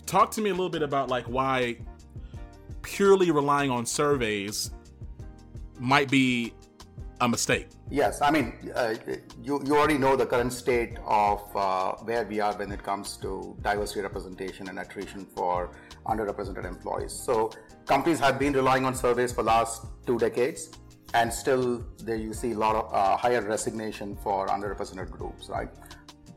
Talk 0.07 0.31
to 0.33 0.41
me 0.41 0.51
a 0.51 0.53
little 0.53 0.69
bit 0.69 0.83
about 0.83 1.09
like 1.09 1.25
why 1.25 1.79
purely 2.83 3.31
relying 3.31 3.71
on 3.71 3.87
surveys 3.87 4.71
might 5.79 6.11
be 6.11 6.53
a 7.21 7.29
mistake. 7.29 7.69
Yes, 7.91 8.23
I 8.23 8.31
mean, 8.31 8.71
uh, 8.75 8.95
you, 9.43 9.63
you 9.65 9.77
already 9.77 9.99
know 9.99 10.17
the 10.17 10.27
current 10.27 10.53
state 10.53 10.99
of 11.07 11.41
uh, 11.57 11.93
where 12.05 12.25
we 12.25 12.41
are 12.41 12.55
when 12.55 12.71
it 12.71 12.83
comes 12.83 13.17
to 13.19 13.57
diversity 13.63 14.01
representation 14.01 14.69
and 14.69 14.79
attrition 14.79 15.27
for 15.35 15.71
underrepresented 16.07 16.65
employees. 16.65 17.13
So 17.13 17.51
companies 17.87 18.21
have 18.21 18.39
been 18.39 18.53
relying 18.53 18.85
on 18.85 18.95
surveys 18.95 19.33
for 19.33 19.43
last 19.43 19.87
two 20.07 20.19
decades, 20.19 20.71
and 21.15 21.33
still 21.33 21.85
there 22.05 22.17
you 22.17 22.33
see 22.33 22.53
a 22.53 22.59
lot 22.59 22.77
of 22.77 22.93
uh, 22.93 23.17
higher 23.17 23.43
resignation 23.43 24.17
for 24.17 24.47
underrepresented 24.49 25.11
groups, 25.11 25.49
right? 25.49 25.69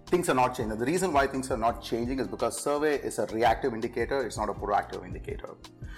Things 0.08 0.30
are 0.30 0.36
not 0.36 0.56
changing. 0.56 0.78
The 0.78 0.86
reason 0.86 1.12
why 1.14 1.28
things 1.28 1.50
are 1.52 1.58
not 1.58 1.82
changing 1.82 2.20
is 2.20 2.28
because 2.28 2.60
survey 2.60 2.96
is 2.98 3.20
a 3.20 3.26
reactive 3.28 3.74
indicator; 3.74 4.26
it's 4.26 4.38
not 4.38 4.50
a 4.50 4.54
proactive 4.54 5.06
indicator. 5.06 5.56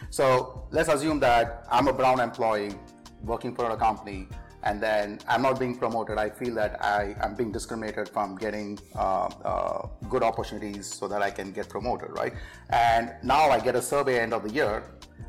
So 0.10 0.68
let's 0.72 0.90
assume 0.90 1.20
that 1.22 1.66
I'm 1.70 1.88
a 1.88 1.94
brown 1.94 2.20
employee 2.20 2.76
working 3.24 3.56
for 3.56 3.70
a 3.72 3.78
company 3.78 4.28
and 4.66 4.82
then 4.82 5.20
I'm 5.28 5.44
not 5.44 5.60
being 5.60 5.78
promoted, 5.78 6.18
I 6.18 6.30
feel 6.30 6.56
that 6.56 6.84
I 6.84 7.16
am 7.22 7.36
being 7.36 7.52
discriminated 7.52 8.10
from 8.10 8.36
getting 8.36 8.80
uh, 8.96 9.30
uh, 9.46 9.88
good 10.10 10.24
opportunities 10.24 10.88
so 10.88 11.08
that 11.08 11.22
I 11.22 11.30
can 11.30 11.52
get 11.52 11.70
promoted, 11.70 12.10
right? 12.18 12.34
And 12.72 13.14
now 13.24 13.52
I 13.52 13.60
get 13.60 13.76
a 13.76 13.82
survey 13.82 14.20
end 14.20 14.34
of 14.34 14.42
the 14.44 14.50
year. 14.50 14.84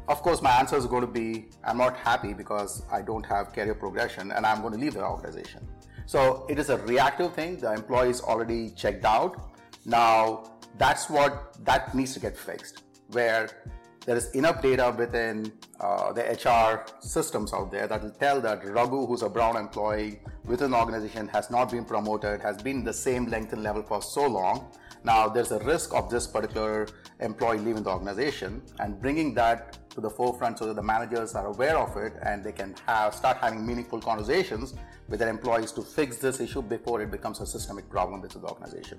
Of 0.09 0.23
course, 0.23 0.41
my 0.41 0.53
answer 0.53 0.77
is 0.77 0.87
going 0.87 1.01
to 1.01 1.07
be 1.09 1.49
I'm 1.65 1.79
not 1.79 1.97
happy 1.97 2.33
because 2.33 2.83
I 2.91 3.03
don't 3.03 3.27
have 3.27 3.53
career 3.53 3.75
progression 3.75 4.31
and 4.31 4.47
I'm 4.47 4.61
going 4.61 4.73
to 4.73 4.79
leave 4.79 4.95
the 4.95 5.05
organization. 5.05 5.67
So 6.07 6.47
it 6.49 6.59
is 6.59 6.71
a 6.71 6.79
reactive 6.79 7.35
thing. 7.35 7.59
The 7.59 7.73
employee 7.73 8.11
is 8.11 8.21
already 8.21 8.71
checked 8.71 9.05
out. 9.05 9.51
Now 9.85 10.45
that's 10.79 11.11
what 11.11 11.57
that 11.65 11.95
needs 11.95 12.15
to 12.15 12.21
get 12.21 12.37
fixed. 12.37 12.83
Where 13.11 13.51
there 14.07 14.17
is 14.17 14.31
enough 14.37 14.63
data 14.63 14.95
within 14.97 15.53
uh, 15.81 16.13
the 16.13 16.23
HR 16.23 16.87
systems 17.01 17.53
out 17.53 17.73
there 17.73 17.89
that 17.89 18.03
will 18.03 18.11
tell 18.11 18.41
that 18.41 18.65
Raghu, 18.65 19.05
who's 19.05 19.23
a 19.23 19.29
brown 19.29 19.57
employee 19.57 20.21
within 20.45 20.71
the 20.71 20.77
organization, 20.77 21.27
has 21.29 21.51
not 21.51 21.73
been 21.73 21.85
promoted, 21.85 22.41
has 22.41 22.63
been 22.63 22.85
the 22.85 22.93
same 22.93 23.27
length 23.27 23.53
and 23.53 23.65
level 23.65 23.83
for 23.83 24.01
so 24.01 24.25
long. 24.25 24.71
Now, 25.07 25.29
there's 25.29 25.53
a 25.53 25.61
risk 25.61 25.95
of 25.95 26.11
this 26.11 26.27
particular 26.27 26.89
employee 27.21 27.59
leaving 27.59 27.85
the 27.85 27.91
organization 27.91 28.61
and 28.81 29.01
bringing 29.01 29.35
that 29.35 29.89
to 29.91 30.01
the 30.01 30.11
forefront 30.11 30.59
so 30.59 30.67
that 30.67 30.75
the 30.75 30.83
managers 30.83 31.37
are 31.37 31.47
aware 31.47 31.79
of 31.79 31.97
it 31.97 32.15
and 32.23 32.43
they 32.43 32.51
can 32.51 32.75
have 32.89 33.15
start 33.15 33.37
having 33.37 33.65
meaningful 33.65 34.01
conversations 34.01 34.75
with 35.09 35.21
their 35.21 35.29
employees 35.29 35.71
to 35.71 35.83
fix 35.83 36.17
this 36.17 36.41
issue 36.41 36.61
before 36.61 37.01
it 37.03 37.13
becomes 37.13 37.41
a 37.41 37.47
systemic 37.47 37.89
problem 37.89 38.21
within 38.21 38.43
the 38.43 38.49
organization. 38.49 38.99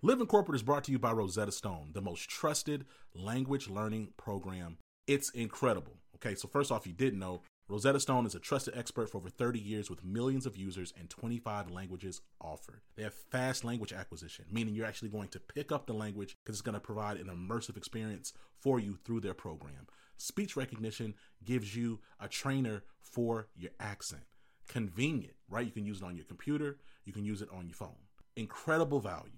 Live 0.00 0.14
Living 0.14 0.26
Corporate 0.28 0.56
is 0.56 0.62
brought 0.62 0.84
to 0.84 0.92
you 0.92 0.98
by 0.98 1.12
Rosetta 1.12 1.52
Stone, 1.52 1.90
the 1.92 2.00
most 2.00 2.30
trusted 2.30 2.86
language 3.14 3.68
learning 3.68 4.14
program. 4.16 4.78
It's 5.06 5.28
incredible. 5.30 5.98
Okay, 6.14 6.36
so 6.36 6.48
first 6.48 6.72
off, 6.72 6.86
you 6.86 6.94
didn't 6.94 7.18
know, 7.18 7.42
Rosetta 7.70 8.00
Stone 8.00 8.24
is 8.24 8.34
a 8.34 8.40
trusted 8.40 8.74
expert 8.74 9.10
for 9.10 9.18
over 9.18 9.28
30 9.28 9.60
years 9.60 9.90
with 9.90 10.02
millions 10.02 10.46
of 10.46 10.56
users 10.56 10.94
and 10.98 11.10
25 11.10 11.70
languages 11.70 12.22
offered. 12.40 12.80
They 12.96 13.02
have 13.02 13.12
fast 13.12 13.62
language 13.62 13.92
acquisition, 13.92 14.46
meaning 14.50 14.74
you're 14.74 14.86
actually 14.86 15.10
going 15.10 15.28
to 15.28 15.40
pick 15.40 15.70
up 15.70 15.86
the 15.86 15.92
language 15.92 16.34
because 16.42 16.56
it's 16.56 16.62
going 16.62 16.76
to 16.76 16.80
provide 16.80 17.18
an 17.18 17.26
immersive 17.26 17.76
experience 17.76 18.32
for 18.58 18.80
you 18.80 18.96
through 19.04 19.20
their 19.20 19.34
program. 19.34 19.86
Speech 20.16 20.56
recognition 20.56 21.14
gives 21.44 21.76
you 21.76 22.00
a 22.18 22.26
trainer 22.26 22.84
for 23.02 23.48
your 23.54 23.72
accent. 23.78 24.22
Convenient, 24.66 25.34
right? 25.50 25.66
You 25.66 25.72
can 25.72 25.84
use 25.84 26.00
it 26.00 26.06
on 26.06 26.16
your 26.16 26.24
computer, 26.24 26.78
you 27.04 27.12
can 27.12 27.26
use 27.26 27.42
it 27.42 27.50
on 27.54 27.66
your 27.66 27.76
phone. 27.76 27.96
Incredible 28.34 29.00
value. 29.00 29.32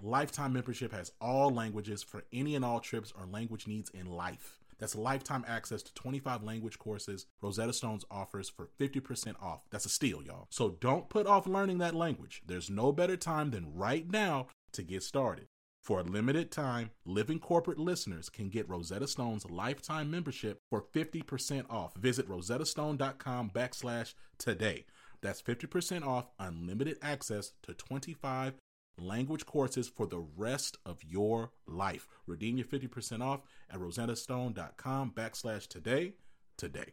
Lifetime 0.00 0.52
membership 0.52 0.92
has 0.92 1.10
all 1.20 1.50
languages 1.50 2.04
for 2.04 2.22
any 2.32 2.54
and 2.54 2.64
all 2.64 2.78
trips 2.78 3.12
or 3.18 3.26
language 3.26 3.66
needs 3.66 3.90
in 3.90 4.06
life. 4.06 4.61
That's 4.82 4.96
lifetime 4.96 5.44
access 5.46 5.80
to 5.84 5.94
25 5.94 6.42
language 6.42 6.76
courses 6.76 7.26
Rosetta 7.40 7.72
Stones 7.72 8.04
offers 8.10 8.48
for 8.48 8.68
50% 8.80 9.40
off. 9.40 9.64
That's 9.70 9.86
a 9.86 9.88
steal, 9.88 10.24
y'all. 10.24 10.48
So 10.50 10.70
don't 10.80 11.08
put 11.08 11.28
off 11.28 11.46
learning 11.46 11.78
that 11.78 11.94
language. 11.94 12.42
There's 12.44 12.68
no 12.68 12.90
better 12.90 13.16
time 13.16 13.52
than 13.52 13.76
right 13.76 14.10
now 14.10 14.48
to 14.72 14.82
get 14.82 15.04
started. 15.04 15.46
For 15.84 16.00
a 16.00 16.02
limited 16.02 16.50
time, 16.50 16.90
Living 17.04 17.38
Corporate 17.38 17.78
listeners 17.78 18.28
can 18.28 18.48
get 18.48 18.68
Rosetta 18.68 19.06
Stone's 19.06 19.48
lifetime 19.48 20.10
membership 20.10 20.58
for 20.68 20.82
50% 20.92 21.70
off. 21.70 21.94
Visit 21.94 22.28
rosettastone.com 22.28 23.50
backslash 23.50 24.14
today. 24.36 24.86
That's 25.20 25.40
50% 25.40 26.04
off 26.04 26.32
unlimited 26.40 26.98
access 27.02 27.52
to 27.62 27.72
25 27.72 28.54
language 28.98 29.46
courses 29.46 29.88
for 29.88 30.06
the 30.06 30.24
rest 30.36 30.76
of 30.84 31.04
your 31.04 31.52
life. 31.72 32.06
Redeem 32.26 32.56
your 32.56 32.66
50% 32.66 33.22
off 33.22 33.40
at 33.70 33.78
rosettastone.com 33.78 35.12
backslash 35.16 35.66
today 35.66 36.14
today. 36.56 36.92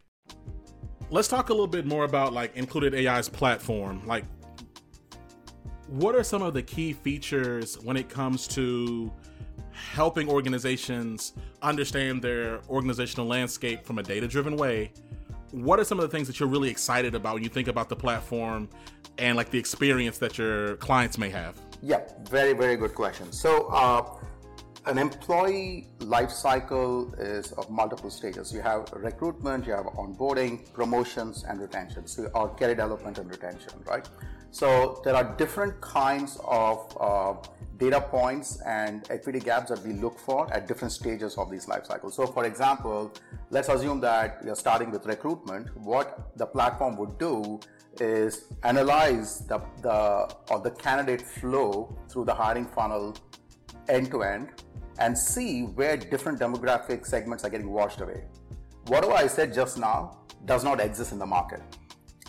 Let's 1.11 1.27
talk 1.27 1.49
a 1.49 1.53
little 1.53 1.67
bit 1.67 1.85
more 1.85 2.05
about 2.05 2.33
like 2.33 2.55
Included 2.55 2.93
AI's 2.93 3.29
platform. 3.29 4.05
Like 4.05 4.25
what 5.89 6.13
are 6.13 6.23
some 6.23 6.43
of 6.43 6.53
the 6.53 6.61
key 6.61 6.93
features 6.93 7.79
when 7.79 7.97
it 7.97 8.09
comes 8.09 8.47
to 8.49 9.11
helping 9.71 10.29
organizations 10.29 11.33
understand 11.63 12.21
their 12.21 12.61
organizational 12.69 13.25
landscape 13.25 13.83
from 13.83 13.97
a 13.97 14.03
data 14.03 14.27
driven 14.27 14.55
way? 14.55 14.91
What 15.51 15.79
are 15.79 15.83
some 15.83 15.99
of 15.99 16.03
the 16.03 16.15
things 16.15 16.27
that 16.27 16.39
you're 16.39 16.49
really 16.49 16.69
excited 16.69 17.15
about 17.15 17.33
when 17.33 17.43
you 17.43 17.49
think 17.49 17.67
about 17.67 17.89
the 17.89 17.95
platform 17.95 18.69
and 19.17 19.35
like 19.35 19.49
the 19.49 19.57
experience 19.57 20.19
that 20.19 20.37
your 20.37 20.75
clients 20.75 21.17
may 21.17 21.29
have? 21.31 21.59
Yeah, 21.81 22.01
very, 22.29 22.53
very 22.53 22.75
good 22.75 22.93
question. 22.93 23.31
So, 23.31 23.67
uh, 23.67 24.03
an 24.85 24.97
employee 24.97 25.87
life 25.99 26.31
cycle 26.31 27.13
is 27.15 27.51
of 27.53 27.69
multiple 27.69 28.09
stages. 28.09 28.53
You 28.53 28.61
have 28.61 28.91
recruitment, 28.93 29.65
you 29.65 29.73
have 29.73 29.85
onboarding, 29.85 30.71
promotions, 30.73 31.43
and 31.47 31.59
retention, 31.59 32.07
so, 32.07 32.29
or 32.33 32.49
career 32.49 32.75
development 32.75 33.17
and 33.17 33.29
retention, 33.29 33.73
right? 33.85 34.07
So, 34.51 35.01
there 35.03 35.15
are 35.15 35.35
different 35.35 35.79
kinds 35.81 36.39
of 36.43 36.97
uh, 36.99 37.33
data 37.77 38.01
points 38.01 38.61
and 38.65 39.05
equity 39.09 39.39
gaps 39.39 39.69
that 39.69 39.85
we 39.85 39.93
look 39.93 40.17
for 40.19 40.51
at 40.53 40.67
different 40.67 40.91
stages 40.91 41.37
of 41.37 41.51
these 41.51 41.67
life 41.67 41.85
cycles. 41.85 42.15
So, 42.15 42.25
for 42.25 42.45
example, 42.45 43.13
let's 43.51 43.69
assume 43.69 43.99
that 44.01 44.41
you're 44.43 44.55
starting 44.55 44.91
with 44.91 45.05
recruitment. 45.05 45.75
What 45.77 46.31
the 46.37 46.45
platform 46.45 46.97
would 46.97 47.17
do 47.19 47.59
is 47.99 48.45
analyze 48.63 49.45
the, 49.45 49.61
the 49.81 50.33
or 50.49 50.59
the 50.59 50.71
candidate 50.71 51.21
flow 51.21 51.95
through 52.09 52.25
the 52.25 52.33
hiring 52.33 52.65
funnel 52.65 53.15
end 53.87 54.11
to 54.11 54.23
end 54.23 54.49
and 54.99 55.17
see 55.17 55.63
where 55.63 55.97
different 55.97 56.39
demographic 56.39 57.05
segments 57.05 57.43
are 57.43 57.49
getting 57.49 57.69
washed 57.69 58.01
away. 58.01 58.23
Whatever 58.87 59.13
I 59.13 59.27
said 59.27 59.53
just 59.53 59.77
now 59.77 60.19
does 60.45 60.63
not 60.63 60.79
exist 60.79 61.11
in 61.11 61.19
the 61.19 61.25
market, 61.25 61.61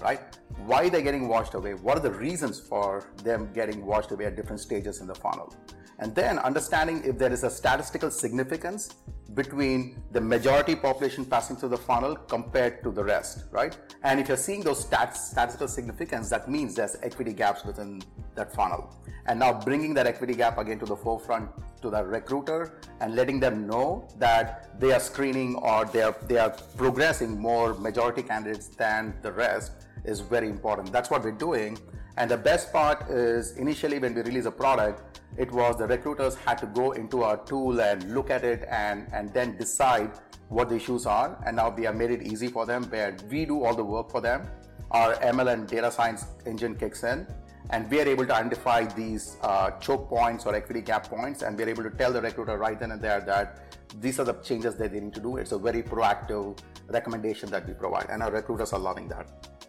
right? 0.01 0.21
Why 0.67 0.89
they're 0.89 1.03
getting 1.03 1.29
washed 1.29 1.55
away? 1.55 1.75
What 1.75 1.97
are 1.97 2.01
the 2.01 2.13
reasons 2.13 2.61
for 2.61 3.11
them 3.25 3.51
getting 3.53 3.85
washed 3.85 4.13
away 4.13 4.27
at 4.27 4.37
different 4.37 4.61
stages 4.61 5.01
in 5.01 5.07
the 5.07 5.15
funnel? 5.15 5.55
And 6.01 6.15
then 6.15 6.39
understanding 6.39 7.03
if 7.05 7.19
there 7.19 7.31
is 7.31 7.45
a 7.45 7.51
statistical 7.51 8.11
significance 8.11 8.95
between 9.35 10.03
the 10.13 10.21
majority 10.21 10.75
population 10.75 11.25
passing 11.27 11.57
through 11.57 11.69
the 11.69 11.77
funnel 11.77 12.17
compared 12.17 12.83
to 12.83 12.91
the 12.91 13.05
rest, 13.05 13.45
right? 13.53 13.77
And 14.03 14.19
if 14.19 14.29
you're 14.29 14.39
seeing 14.39 14.63
those 14.63 14.85
stats, 14.85 15.17
statistical 15.17 15.69
significance, 15.69 16.31
that 16.31 16.51
means 16.51 16.75
there's 16.75 16.97
equity 17.03 17.35
gaps 17.35 17.65
within 17.65 18.03
that 18.35 18.53
funnel. 18.53 18.97
And 19.27 19.39
now 19.39 19.53
bringing 19.53 19.93
that 19.95 20.07
equity 20.07 20.35
gap 20.35 20.57
again 20.57 20.79
to 20.79 20.87
the 20.87 20.97
forefront 20.97 21.51
to 21.83 21.91
the 21.91 22.03
recruiter 22.03 22.81
and 23.01 23.15
letting 23.15 23.39
them 23.39 23.67
know 23.67 24.09
that 24.19 24.81
they 24.81 24.93
are 24.93 25.01
screening 25.01 25.55
or 25.57 25.85
they 25.85 26.03
are 26.03 26.17
they 26.27 26.39
are 26.39 26.51
progressing 26.77 27.39
more 27.39 27.75
majority 27.75 28.23
candidates 28.23 28.69
than 28.69 29.15
the 29.23 29.33
rest 29.33 29.73
is 30.05 30.21
very 30.21 30.49
important. 30.49 30.91
That's 30.93 31.11
what 31.11 31.23
we're 31.23 31.33
doing. 31.33 31.79
And 32.17 32.31
the 32.31 32.37
best 32.37 32.73
part 32.73 33.09
is 33.11 33.53
initially 33.57 33.99
when 33.99 34.15
we 34.15 34.23
release 34.23 34.47
a 34.47 34.51
product, 34.51 35.21
it 35.37 35.51
was 35.53 35.77
the 35.79 35.87
recruiters 35.87 36.35
had 36.35 36.59
to 36.59 36.67
go 36.67 36.93
into 36.93 37.23
our 37.23 37.37
tool 37.45 37.81
and 37.81 38.15
look 38.15 38.31
at 38.31 38.45
it 38.45 38.67
and, 38.69 39.07
and 39.13 39.33
then 39.33 39.57
decide 39.57 40.11
what 40.49 40.69
the 40.69 40.77
issues 40.77 41.07
are. 41.07 41.41
And 41.47 41.57
now 41.57 41.71
we 41.71 41.85
have 41.85 41.97
made 41.97 42.11
it 42.11 42.23
easy 42.23 42.49
for 42.49 42.67
them 42.67 42.85
where 42.85 43.17
we 43.31 43.45
do 43.45 43.65
all 43.65 43.75
the 43.75 43.85
work 43.85 44.11
for 44.11 44.21
them. 44.21 44.49
Our 44.91 45.15
ML 45.17 45.53
and 45.53 45.69
data 45.69 45.91
science 45.91 46.27
engine 46.47 46.75
kicks 46.75 47.05
in 47.05 47.27
and 47.71 47.89
we 47.89 48.01
are 48.01 48.09
able 48.09 48.27
to 48.27 48.35
identify 48.35 48.85
these 48.85 49.37
uh, 49.43 49.71
choke 49.79 50.09
points 50.09 50.45
or 50.45 50.55
equity 50.55 50.81
gap 50.81 51.09
points 51.09 51.43
and 51.43 51.57
we're 51.57 51.69
able 51.69 51.85
to 51.85 51.91
tell 51.91 52.13
the 52.13 52.21
recruiter 52.21 52.59
right 52.59 52.81
then 52.81 52.91
and 52.91 53.01
there 53.01 53.21
that 53.21 53.77
these 54.01 54.19
are 54.19 54.25
the 54.25 54.35
changes 54.35 54.75
that 54.77 54.93
they 54.93 55.01
need 55.01 55.15
to 55.15 55.21
do. 55.21 55.37
It's 55.37 55.53
a 55.53 55.59
very 55.59 55.83
proactive 55.83 56.59
recommendation 56.89 57.49
that 57.51 57.67
we 57.69 57.75
provide 57.75 58.07
and 58.11 58.23
our 58.23 58.33
recruiters 58.33 58.73
are 58.73 58.81
loving 58.81 59.09
that. 59.09 59.60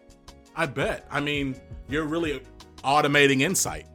I 0.55 0.65
bet. 0.65 1.07
I 1.09 1.19
mean, 1.19 1.55
you're 1.87 2.05
really 2.05 2.41
automating 2.83 3.41
insight. 3.41 3.85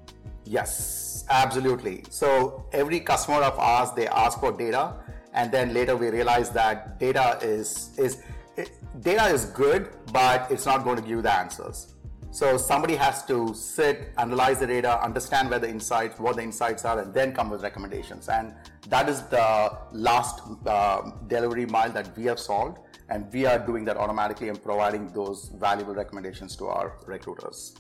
Yes, 0.44 1.24
absolutely. 1.28 2.04
So 2.08 2.66
every 2.72 3.00
customer 3.00 3.38
of 3.38 3.58
ours, 3.58 3.90
they 3.96 4.06
ask 4.08 4.40
for 4.40 4.52
data, 4.52 4.94
and 5.32 5.52
then 5.52 5.74
later 5.74 5.96
we 5.96 6.08
realize 6.08 6.50
that 6.50 6.98
data 6.98 7.38
is 7.42 7.90
is 7.98 8.22
it, 8.56 8.70
data 9.00 9.26
is 9.26 9.46
good, 9.46 9.90
but 10.12 10.50
it's 10.50 10.64
not 10.64 10.84
going 10.84 10.96
to 10.96 11.02
give 11.02 11.10
you 11.10 11.22
the 11.22 11.32
answers. 11.32 11.94
So 12.30 12.56
somebody 12.58 12.96
has 12.96 13.24
to 13.26 13.54
sit, 13.54 14.12
analyze 14.18 14.58
the 14.60 14.66
data, 14.66 15.02
understand 15.02 15.48
where 15.48 15.58
the 15.58 15.70
insights, 15.70 16.18
what 16.18 16.36
the 16.36 16.42
insights 16.42 16.84
are, 16.84 17.00
and 17.00 17.14
then 17.14 17.34
come 17.34 17.48
with 17.50 17.62
recommendations. 17.62 18.28
And 18.28 18.54
that 18.88 19.08
is 19.08 19.22
the 19.22 19.78
last 19.92 20.42
uh, 20.66 21.12
delivery 21.28 21.66
mile 21.66 21.90
that 21.92 22.16
we 22.16 22.24
have 22.24 22.38
solved. 22.38 22.78
And 23.08 23.32
we 23.32 23.46
are 23.46 23.58
doing 23.58 23.84
that 23.84 23.96
automatically 23.96 24.48
and 24.48 24.62
providing 24.62 25.12
those 25.12 25.50
valuable 25.56 25.94
recommendations 25.94 26.56
to 26.56 26.66
our 26.66 26.98
recruiters. 27.06 27.76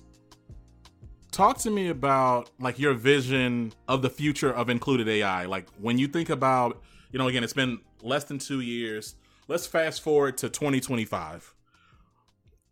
Talk 1.32 1.58
to 1.58 1.70
me 1.70 1.88
about 1.88 2.50
like 2.58 2.78
your 2.78 2.94
vision 2.94 3.72
of 3.88 4.02
the 4.02 4.10
future 4.10 4.52
of 4.52 4.70
included 4.70 5.08
AI. 5.08 5.46
Like 5.46 5.68
when 5.80 5.98
you 5.98 6.06
think 6.06 6.30
about, 6.30 6.82
you 7.10 7.18
know, 7.18 7.28
again, 7.28 7.44
it's 7.44 7.52
been 7.52 7.80
less 8.02 8.24
than 8.24 8.38
two 8.38 8.60
years. 8.60 9.16
Let's 9.48 9.66
fast 9.66 10.02
forward 10.02 10.38
to 10.38 10.48
2025 10.48 11.54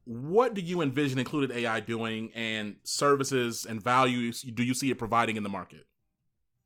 what 0.04 0.54
do 0.54 0.60
you 0.60 0.82
envision 0.82 1.18
included 1.18 1.56
AI 1.56 1.80
doing 1.80 2.30
and 2.34 2.76
services 2.82 3.64
and 3.64 3.82
values 3.82 4.42
do 4.42 4.62
you 4.62 4.74
see 4.74 4.90
it 4.90 4.98
providing 4.98 5.36
in 5.36 5.42
the 5.42 5.48
market? 5.48 5.86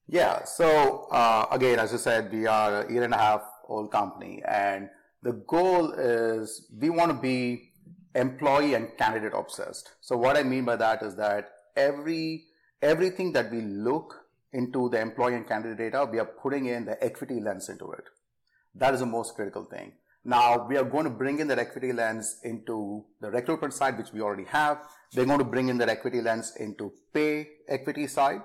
Yeah, 0.08 0.44
so 0.44 1.06
uh, 1.12 1.46
again, 1.50 1.78
as 1.78 1.92
you 1.92 1.98
said, 1.98 2.32
we 2.32 2.46
are 2.46 2.86
a 2.86 2.92
year 2.92 3.02
and 3.02 3.12
a 3.12 3.18
half 3.18 3.42
old 3.68 3.92
company, 3.92 4.42
and 4.48 4.88
the 5.22 5.32
goal 5.32 5.92
is 5.92 6.66
we 6.78 6.90
want 6.90 7.10
to 7.10 7.18
be 7.18 7.72
employee 8.14 8.74
and 8.74 8.96
candidate 8.96 9.32
obsessed. 9.34 9.92
So 10.00 10.16
what 10.16 10.36
I 10.36 10.42
mean 10.42 10.64
by 10.64 10.76
that 10.76 11.02
is 11.02 11.16
that 11.16 11.50
every 11.76 12.44
everything 12.82 13.32
that 13.32 13.50
we 13.50 13.60
look 13.60 14.14
into 14.52 14.88
the 14.88 15.00
employee 15.00 15.34
and 15.34 15.46
candidate 15.46 15.78
data, 15.78 16.08
we 16.10 16.18
are 16.18 16.24
putting 16.24 16.66
in 16.66 16.84
the 16.84 17.02
equity 17.04 17.40
lens 17.40 17.68
into 17.68 17.90
it. 17.92 18.04
That 18.74 18.94
is 18.94 19.00
the 19.00 19.06
most 19.06 19.34
critical 19.34 19.64
thing. 19.64 19.92
Now 20.24 20.66
we 20.66 20.76
are 20.76 20.84
going 20.84 21.04
to 21.04 21.10
bring 21.10 21.38
in 21.38 21.48
that 21.48 21.58
equity 21.58 21.92
lens 21.92 22.40
into 22.44 23.04
the 23.20 23.30
recruitment 23.30 23.74
side, 23.74 23.98
which 23.98 24.12
we 24.12 24.20
already 24.20 24.44
have. 24.44 24.78
We're 25.16 25.26
going 25.26 25.38
to 25.38 25.44
bring 25.44 25.68
in 25.68 25.78
that 25.78 25.88
equity 25.88 26.20
lens 26.20 26.54
into 26.58 26.92
pay 27.12 27.48
equity 27.68 28.06
side, 28.06 28.40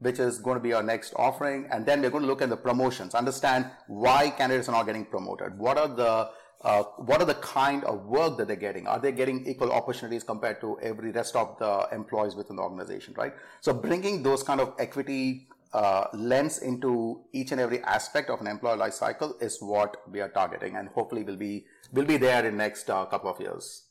which 0.00 0.18
is 0.18 0.38
going 0.38 0.56
to 0.56 0.62
be 0.62 0.72
our 0.72 0.82
next 0.82 1.12
offering. 1.16 1.68
And 1.70 1.84
then 1.84 2.00
we're 2.00 2.10
going 2.10 2.22
to 2.22 2.28
look 2.28 2.42
at 2.42 2.48
the 2.48 2.56
promotions, 2.56 3.14
understand 3.14 3.70
why 3.86 4.30
candidates 4.30 4.68
are 4.68 4.72
not 4.72 4.86
getting 4.86 5.04
promoted. 5.04 5.58
What 5.58 5.78
are 5.78 5.88
the 5.88 6.30
uh, 6.60 6.82
what 6.96 7.20
are 7.20 7.24
the 7.24 7.34
kind 7.34 7.84
of 7.84 8.06
work 8.06 8.36
that 8.36 8.48
they're 8.48 8.56
getting? 8.56 8.88
Are 8.88 8.98
they 8.98 9.12
getting 9.12 9.46
equal 9.46 9.70
opportunities 9.70 10.24
compared 10.24 10.60
to 10.62 10.76
every 10.80 11.12
rest 11.12 11.36
of 11.36 11.56
the 11.58 11.88
employees 11.92 12.34
within 12.34 12.56
the 12.56 12.62
organization, 12.62 13.14
right? 13.16 13.32
So 13.60 13.72
bringing 13.72 14.24
those 14.24 14.42
kind 14.42 14.60
of 14.60 14.74
equity 14.76 15.46
uh, 15.72 16.06
lens 16.14 16.58
into 16.58 17.20
each 17.32 17.52
and 17.52 17.60
every 17.60 17.82
aspect 17.82 18.30
of 18.30 18.40
an 18.40 18.46
employee 18.46 18.76
life 18.76 18.94
cycle 18.94 19.36
is 19.40 19.58
what 19.60 19.96
we 20.10 20.20
are 20.20 20.30
targeting 20.30 20.76
and 20.76 20.88
hopefully 20.88 21.22
will 21.22 21.36
be 21.36 21.66
will 21.92 22.06
be 22.06 22.16
there 22.16 22.46
in 22.46 22.56
next 22.56 22.88
uh, 22.88 23.04
couple 23.04 23.30
of 23.30 23.38
years 23.38 23.84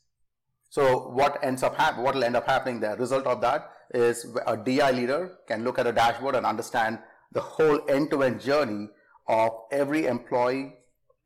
so 0.70 1.08
what 1.10 1.38
ends 1.42 1.62
up 1.62 1.76
hap- 1.76 1.98
what 1.98 2.14
will 2.14 2.24
end 2.24 2.34
up 2.34 2.46
happening 2.46 2.80
the 2.80 2.96
result 2.96 3.26
of 3.26 3.40
that 3.40 3.70
is 3.94 4.26
a 4.46 4.56
di 4.56 4.90
leader 4.90 5.38
can 5.46 5.64
look 5.64 5.78
at 5.78 5.86
a 5.86 5.92
dashboard 5.92 6.34
and 6.34 6.44
understand 6.46 6.98
the 7.32 7.40
whole 7.40 7.80
end-to-end 7.88 8.40
journey 8.40 8.88
of 9.26 9.50
every 9.72 10.06
employee 10.06 10.74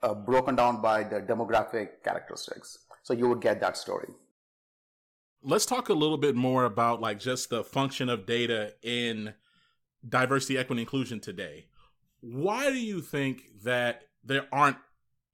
uh, 0.02 0.14
broken 0.14 0.56
down 0.56 0.80
by 0.82 1.02
the 1.02 1.20
demographic 1.20 2.02
characteristics 2.04 2.78
so 3.02 3.12
you 3.14 3.28
would 3.28 3.40
get 3.40 3.60
that 3.60 3.76
story 3.76 4.08
let's 5.42 5.66
talk 5.66 5.88
a 5.88 5.94
little 5.94 6.18
bit 6.18 6.34
more 6.34 6.64
about 6.64 7.00
like 7.00 7.18
just 7.18 7.50
the 7.50 7.64
function 7.64 8.08
of 8.08 8.26
data 8.26 8.74
in 8.82 9.34
diversity, 10.08 10.58
equity, 10.58 10.82
inclusion 10.82 11.20
today. 11.20 11.66
Why 12.20 12.70
do 12.70 12.78
you 12.78 13.00
think 13.00 13.42
that 13.64 14.02
there 14.24 14.46
aren't 14.52 14.76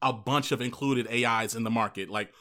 a 0.01 0.13
bunch 0.13 0.53
of 0.53 0.61
included 0.61 1.07
AIs 1.09 1.55
in 1.55 1.65
the 1.65 1.71
market? 1.71 2.09
Like, 2.09 2.33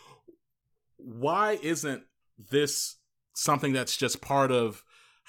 why 0.98 1.58
isn't 1.62 2.04
this 2.52 2.96
something 3.34 3.74
that's 3.74 3.98
just 3.98 4.22
part 4.22 4.52
of 4.52 4.84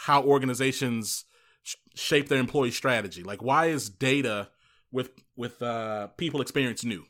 how 0.06 0.22
organizations 0.22 1.24
sh- 1.62 1.76
shape 1.94 2.28
their 2.28 2.38
employee 2.38 2.70
strategy? 2.70 3.22
Like, 3.22 3.42
why 3.42 3.66
is 3.66 3.88
data 3.88 4.48
with 4.90 5.10
with 5.36 5.60
uh, 5.62 6.08
people 6.16 6.40
experience 6.40 6.84
new? 6.84 7.04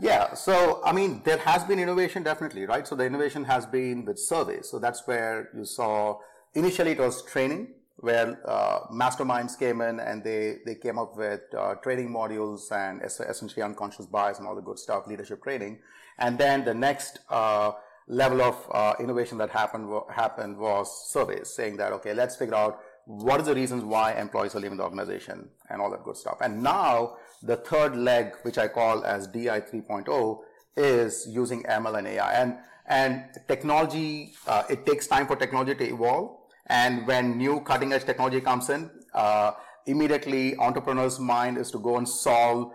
Yeah, 0.00 0.34
so 0.34 0.80
I 0.84 0.92
mean, 0.92 1.22
there 1.24 1.38
has 1.38 1.64
been 1.64 1.78
innovation 1.78 2.22
definitely, 2.22 2.66
right? 2.66 2.86
So 2.86 2.94
the 2.94 3.04
innovation 3.04 3.44
has 3.44 3.66
been 3.66 4.04
with 4.04 4.18
surveys. 4.18 4.68
So 4.70 4.78
that's 4.78 5.06
where 5.06 5.50
you 5.54 5.64
saw 5.64 6.18
initially 6.54 6.92
it 6.92 7.00
was 7.00 7.24
training, 7.24 7.74
where 7.96 8.40
uh, 8.46 8.86
masterminds 8.92 9.58
came 9.58 9.80
in 9.80 9.98
and 9.98 10.22
they, 10.22 10.58
they 10.64 10.76
came 10.76 10.98
up 10.98 11.16
with 11.16 11.40
uh, 11.56 11.74
training 11.76 12.10
modules 12.10 12.70
and 12.70 13.02
essentially 13.02 13.62
unconscious 13.62 14.06
bias 14.06 14.38
and 14.38 14.46
all 14.46 14.54
the 14.54 14.62
good 14.62 14.78
stuff, 14.78 15.06
leadership 15.08 15.42
training. 15.42 15.80
And 16.18 16.38
then 16.38 16.64
the 16.64 16.74
next 16.74 17.18
uh, 17.28 17.72
level 18.08 18.42
of 18.42 18.56
uh, 18.72 18.94
innovation 18.98 19.38
that 19.38 19.50
happened 19.50 19.88
happened 20.10 20.56
was 20.56 21.10
surveys, 21.10 21.48
saying 21.48 21.76
that 21.76 21.92
okay, 21.92 22.14
let's 22.14 22.36
figure 22.36 22.54
out 22.54 22.80
what 23.04 23.40
are 23.40 23.44
the 23.44 23.54
reasons 23.54 23.84
why 23.84 24.12
employees 24.12 24.54
are 24.54 24.60
leaving 24.60 24.76
the 24.76 24.84
organization 24.84 25.48
and 25.70 25.80
all 25.80 25.90
that 25.90 26.04
good 26.04 26.16
stuff. 26.16 26.38
And 26.40 26.62
now 26.62 27.16
the 27.42 27.56
third 27.56 27.96
leg, 27.96 28.32
which 28.42 28.58
I 28.58 28.68
call 28.68 29.04
as 29.04 29.26
DI 29.26 29.60
3.0, 29.60 30.40
is 30.76 31.26
using 31.30 31.62
ML 31.62 31.98
and 31.98 32.06
AI. 32.06 32.32
And 32.32 32.58
and 32.86 33.24
technology, 33.46 34.34
uh, 34.46 34.62
it 34.70 34.86
takes 34.86 35.06
time 35.06 35.26
for 35.26 35.36
technology 35.36 35.74
to 35.74 35.84
evolve 35.84 36.38
and 36.68 37.06
when 37.06 37.38
new 37.38 37.60
cutting 37.60 37.92
edge 37.92 38.04
technology 38.04 38.40
comes 38.40 38.68
in, 38.68 38.90
uh, 39.14 39.52
immediately 39.86 40.56
entrepreneur's 40.58 41.18
mind 41.18 41.56
is 41.56 41.70
to 41.70 41.78
go 41.78 41.96
and 41.96 42.08
solve 42.08 42.72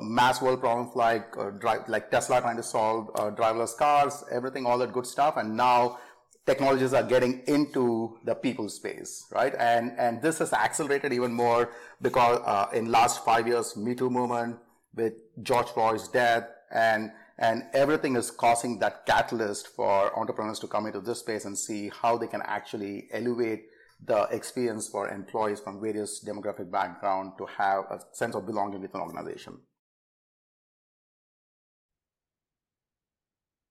mass 0.00 0.42
world 0.42 0.60
problems 0.60 0.94
like 0.94 1.36
uh, 1.36 1.50
drive, 1.50 1.88
like 1.88 2.10
Tesla 2.10 2.40
trying 2.40 2.56
to 2.56 2.62
solve 2.62 3.10
uh, 3.14 3.30
driverless 3.30 3.76
cars, 3.76 4.24
everything, 4.30 4.66
all 4.66 4.78
that 4.78 4.92
good 4.92 5.06
stuff. 5.06 5.36
And 5.36 5.56
now 5.56 5.98
technologies 6.46 6.92
are 6.92 7.02
getting 7.02 7.42
into 7.46 8.18
the 8.24 8.34
people 8.34 8.68
space, 8.68 9.26
right? 9.32 9.54
And 9.58 9.92
and 9.98 10.20
this 10.22 10.38
has 10.38 10.52
accelerated 10.52 11.12
even 11.12 11.32
more 11.32 11.70
because 12.02 12.40
uh, 12.44 12.68
in 12.72 12.90
last 12.90 13.24
five 13.24 13.46
years, 13.46 13.76
Me 13.76 13.94
Too 13.94 14.10
movement 14.10 14.58
with 14.94 15.14
George 15.42 15.68
Floyd's 15.68 16.08
death 16.08 16.48
and 16.70 17.12
and 17.38 17.64
everything 17.72 18.16
is 18.16 18.30
causing 18.30 18.78
that 18.80 19.06
catalyst 19.06 19.68
for 19.68 20.16
entrepreneurs 20.18 20.58
to 20.58 20.66
come 20.66 20.86
into 20.86 21.00
this 21.00 21.20
space 21.20 21.46
and 21.46 21.58
see 21.58 21.90
how 22.02 22.18
they 22.18 22.26
can 22.26 22.42
actually 22.42 23.08
elevate 23.12 23.69
the 24.04 24.22
experience 24.30 24.88
for 24.88 25.08
employees 25.08 25.60
from 25.60 25.80
various 25.80 26.24
demographic 26.24 26.70
background 26.70 27.32
to 27.38 27.46
have 27.46 27.84
a 27.90 28.00
sense 28.12 28.34
of 28.34 28.46
belonging 28.46 28.80
with 28.80 28.94
an 28.94 29.00
organization. 29.00 29.58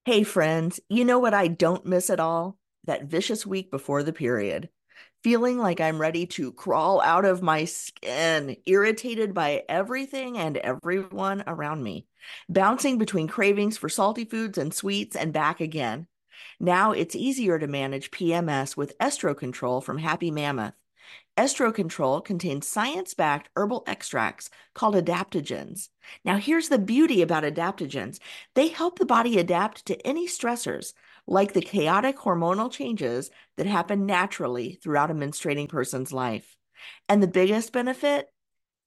Hey, 0.04 0.22
friends, 0.22 0.80
you 0.88 1.04
know 1.04 1.18
what 1.18 1.34
I 1.34 1.48
don't 1.48 1.84
miss 1.86 2.10
at 2.10 2.20
all? 2.20 2.56
That 2.84 3.04
vicious 3.04 3.46
week 3.46 3.70
before 3.70 4.02
the 4.02 4.12
period 4.12 4.70
feeling 5.22 5.58
like 5.58 5.80
I'm 5.80 6.00
ready 6.00 6.26
to 6.26 6.52
crawl 6.52 7.00
out 7.00 7.24
of 7.24 7.42
my 7.42 7.64
skin, 7.64 8.56
irritated 8.66 9.34
by 9.34 9.64
everything 9.68 10.38
and 10.38 10.56
everyone 10.56 11.44
around 11.46 11.82
me, 11.82 12.06
bouncing 12.48 12.98
between 12.98 13.28
cravings 13.28 13.76
for 13.76 13.88
salty 13.88 14.24
foods 14.24 14.56
and 14.58 14.72
sweets 14.72 15.16
and 15.16 15.32
back 15.32 15.60
again. 15.60 16.06
Now 16.58 16.92
it's 16.92 17.14
easier 17.14 17.58
to 17.58 17.66
manage 17.66 18.10
PMS 18.10 18.76
with 18.76 18.96
Estro 18.98 19.36
Control 19.36 19.80
from 19.80 19.98
Happy 19.98 20.30
Mammoth. 20.30 20.74
Estro 21.36 21.72
Control 21.72 22.20
contains 22.20 22.68
science 22.68 23.14
backed 23.14 23.48
herbal 23.56 23.82
extracts 23.86 24.50
called 24.74 24.94
adaptogens. 24.94 25.88
Now, 26.24 26.36
here's 26.36 26.68
the 26.68 26.78
beauty 26.78 27.22
about 27.22 27.44
adaptogens 27.44 28.18
they 28.54 28.68
help 28.68 28.98
the 28.98 29.06
body 29.06 29.38
adapt 29.38 29.86
to 29.86 30.06
any 30.06 30.26
stressors, 30.26 30.92
like 31.26 31.52
the 31.52 31.62
chaotic 31.62 32.16
hormonal 32.18 32.70
changes 32.70 33.30
that 33.56 33.66
happen 33.66 34.06
naturally 34.06 34.78
throughout 34.82 35.10
a 35.10 35.14
menstruating 35.14 35.68
person's 35.68 36.12
life. 36.12 36.56
And 37.08 37.22
the 37.22 37.28
biggest 37.28 37.72
benefit? 37.72 38.30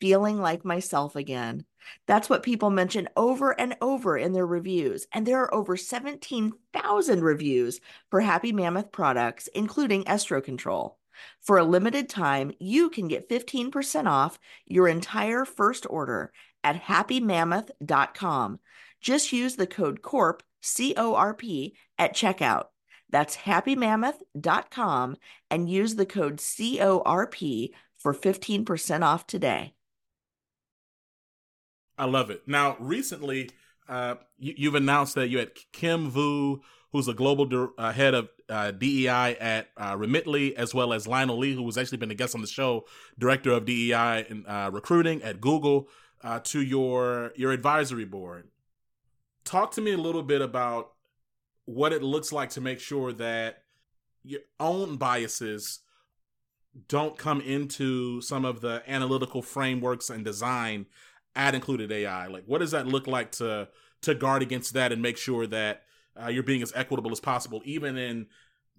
Feeling 0.04 0.42
like 0.42 0.66
myself 0.66 1.16
again. 1.16 1.63
That's 2.08 2.30
what 2.30 2.44
people 2.44 2.70
mention 2.70 3.08
over 3.16 3.58
and 3.58 3.78
over 3.80 4.18
in 4.18 4.34
their 4.34 4.46
reviews. 4.46 5.08
And 5.13 5.26
there 5.26 5.39
are 5.39 5.56
over 5.56 5.78
17,000 5.78 7.24
reviews 7.24 7.80
for 8.12 8.20
Happy 8.20 8.52
Mammoth 8.52 8.92
products, 8.92 9.48
including 9.56 10.04
Estro 10.04 10.44
Control. 10.44 10.98
For 11.39 11.58
a 11.58 11.63
limited 11.63 12.10
time, 12.10 12.52
you 12.60 12.89
can 12.89 13.08
get 13.08 13.30
15% 13.30 14.06
off 14.06 14.38
your 14.66 14.89
entire 14.89 15.46
first 15.46 15.88
order 15.89 16.34
at 16.66 16.84
happymammoth.com. 16.84 18.60
Just 19.00 19.32
use 19.32 19.56
the 19.56 19.68
code 19.68 20.02
CORP 20.02 20.44
C 20.62 20.94
O 20.98 21.16
R 21.16 21.34
P, 21.34 21.78
at 21.98 22.13
checkout. 22.13 22.66
That's 23.10 23.38
happymammoth.com 23.38 25.16
and 25.50 25.70
use 25.70 25.96
the 25.96 26.06
code 26.06 26.39
CORP 26.39 27.70
for 27.98 28.13
15% 28.13 29.02
off 29.02 29.26
today. 29.26 29.76
I 31.97 32.06
love 32.06 32.29
it. 32.29 32.43
Now, 32.47 32.75
recently, 32.79 33.49
uh, 33.88 34.15
you, 34.38 34.67
have 34.67 34.75
announced 34.75 35.15
that 35.15 35.29
you 35.29 35.38
had 35.38 35.51
Kim 35.71 36.10
Vu, 36.10 36.62
who's 36.91 37.08
a 37.08 37.13
global 37.13 37.69
uh, 37.77 37.91
head 37.91 38.13
of 38.13 38.29
uh, 38.49 38.71
DEI 38.71 39.36
at 39.39 39.67
uh, 39.77 39.95
Remitly, 39.95 40.53
as 40.56 40.73
well 40.73 40.93
as 40.93 41.08
Lionel 41.08 41.38
Lee, 41.38 41.53
who 41.53 41.65
has 41.65 41.77
actually 41.77 41.97
been 41.97 42.12
a 42.12 42.15
guest 42.15 42.36
on 42.36 42.41
the 42.41 42.47
show, 42.47 42.86
director 43.17 43.51
of 43.51 43.65
DEI 43.65 44.25
and 44.29 44.45
uh, 44.47 44.69
recruiting 44.73 45.21
at 45.23 45.41
Google, 45.41 45.88
uh, 46.23 46.39
to 46.39 46.62
your 46.62 47.34
your 47.36 47.51
advisory 47.51 48.06
board. 48.06 48.47
Talk 49.43 49.71
to 49.71 49.82
me 49.82 49.91
a 49.91 49.97
little 49.97 50.23
bit 50.23 50.41
about 50.41 50.93
what 51.65 51.91
it 51.93 52.01
looks 52.01 52.32
like 52.32 52.49
to 52.51 52.62
make 52.62 52.79
sure 52.79 53.12
that 53.13 53.63
your 54.23 54.41
own 54.60 54.95
biases 54.95 55.79
don't 56.88 57.17
come 57.17 57.41
into 57.41 58.21
some 58.21 58.45
of 58.45 58.62
the 58.62 58.82
analytical 58.88 59.41
frameworks 59.41 60.10
and 60.10 60.23
design 60.25 60.86
at 61.36 61.56
included 61.56 61.91
AI. 61.91 62.28
Like, 62.28 62.43
what 62.46 62.60
does 62.60 62.72
that 62.72 62.88
look 62.88 63.08
like 63.08 63.32
to 63.34 63.69
to 64.02 64.13
guard 64.13 64.41
against 64.41 64.74
that 64.74 64.91
and 64.91 65.02
make 65.02 65.17
sure 65.17 65.48
that 65.48 65.84
uh, 66.22 66.28
you're 66.28 66.43
being 66.43 66.62
as 66.62 66.74
equitable 66.76 67.12
as 67.12 67.19
possible, 67.19 67.62
even 67.65 67.98
in 67.98 68.28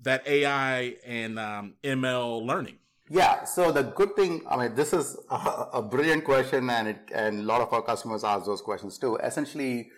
that 0.02 0.26
AI 0.26 0.96
and 1.04 1.38
um, 1.38 1.74
ML 1.82 2.44
learning? 2.44 2.76
Yeah. 3.10 3.44
So 3.44 3.70
the 3.70 3.82
good 3.82 4.16
thing, 4.16 4.42
I 4.48 4.56
mean, 4.56 4.74
this 4.74 4.92
is 4.92 5.18
a, 5.30 5.66
a 5.74 5.82
brilliant 5.82 6.24
question, 6.24 6.70
and 6.70 6.88
it, 6.88 6.98
and 7.14 7.40
a 7.40 7.42
lot 7.42 7.60
of 7.60 7.72
our 7.72 7.82
customers 7.82 8.24
ask 8.24 8.46
those 8.46 8.62
questions 8.62 8.98
too. 8.98 9.16
Essentially, 9.16 9.90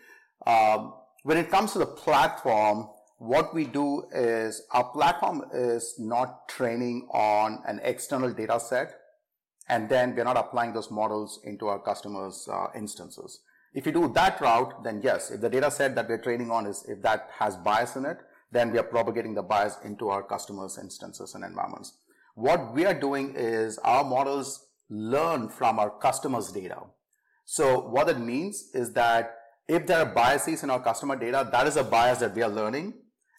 um, 0.46 0.94
when 1.22 1.36
it 1.36 1.50
comes 1.50 1.72
to 1.72 1.78
the 1.78 1.86
platform, 1.86 2.88
what 3.18 3.54
we 3.54 3.64
do 3.64 4.04
is 4.12 4.62
our 4.72 4.84
platform 4.84 5.44
is 5.52 5.94
not 5.98 6.48
training 6.48 7.08
on 7.10 7.62
an 7.66 7.80
external 7.82 8.32
data 8.32 8.60
set, 8.60 8.94
and 9.68 9.88
then 9.88 10.14
we're 10.14 10.24
not 10.24 10.36
applying 10.36 10.72
those 10.72 10.90
models 10.90 11.40
into 11.44 11.66
our 11.66 11.78
customers' 11.78 12.48
uh, 12.50 12.68
instances. 12.76 13.40
If 13.74 13.84
you 13.84 13.92
do 13.92 14.10
that 14.14 14.40
route, 14.40 14.82
then 14.84 15.00
yes, 15.02 15.30
if 15.30 15.40
the 15.40 15.50
data 15.50 15.70
set 15.70 15.94
that 15.96 16.08
we're 16.08 16.22
training 16.22 16.50
on 16.50 16.66
is 16.66 16.84
if 16.88 17.02
that 17.02 17.30
has 17.38 17.56
bias 17.56 17.96
in 17.96 18.06
it, 18.06 18.18
then 18.52 18.70
we 18.70 18.78
are 18.78 18.84
propagating 18.84 19.34
the 19.34 19.42
bias 19.42 19.76
into 19.84 20.08
our 20.08 20.22
customers' 20.22 20.78
instances 20.78 21.34
and 21.34 21.44
environments. 21.44 21.98
What 22.34 22.72
we 22.74 22.86
are 22.86 22.94
doing 22.94 23.34
is 23.36 23.78
our 23.78 24.04
models 24.04 24.66
learn 24.88 25.48
from 25.48 25.78
our 25.78 25.90
customers' 25.90 26.52
data. 26.52 26.82
So 27.44 27.80
what 27.80 28.08
it 28.08 28.18
means 28.18 28.70
is 28.72 28.92
that 28.92 29.36
if 29.68 29.86
there 29.86 29.98
are 29.98 30.06
biases 30.06 30.62
in 30.62 30.70
our 30.70 30.80
customer 30.80 31.16
data, 31.16 31.48
that 31.50 31.66
is 31.66 31.76
a 31.76 31.84
bias 31.84 32.18
that 32.18 32.34
we 32.34 32.42
are 32.42 32.48
learning. 32.48 32.94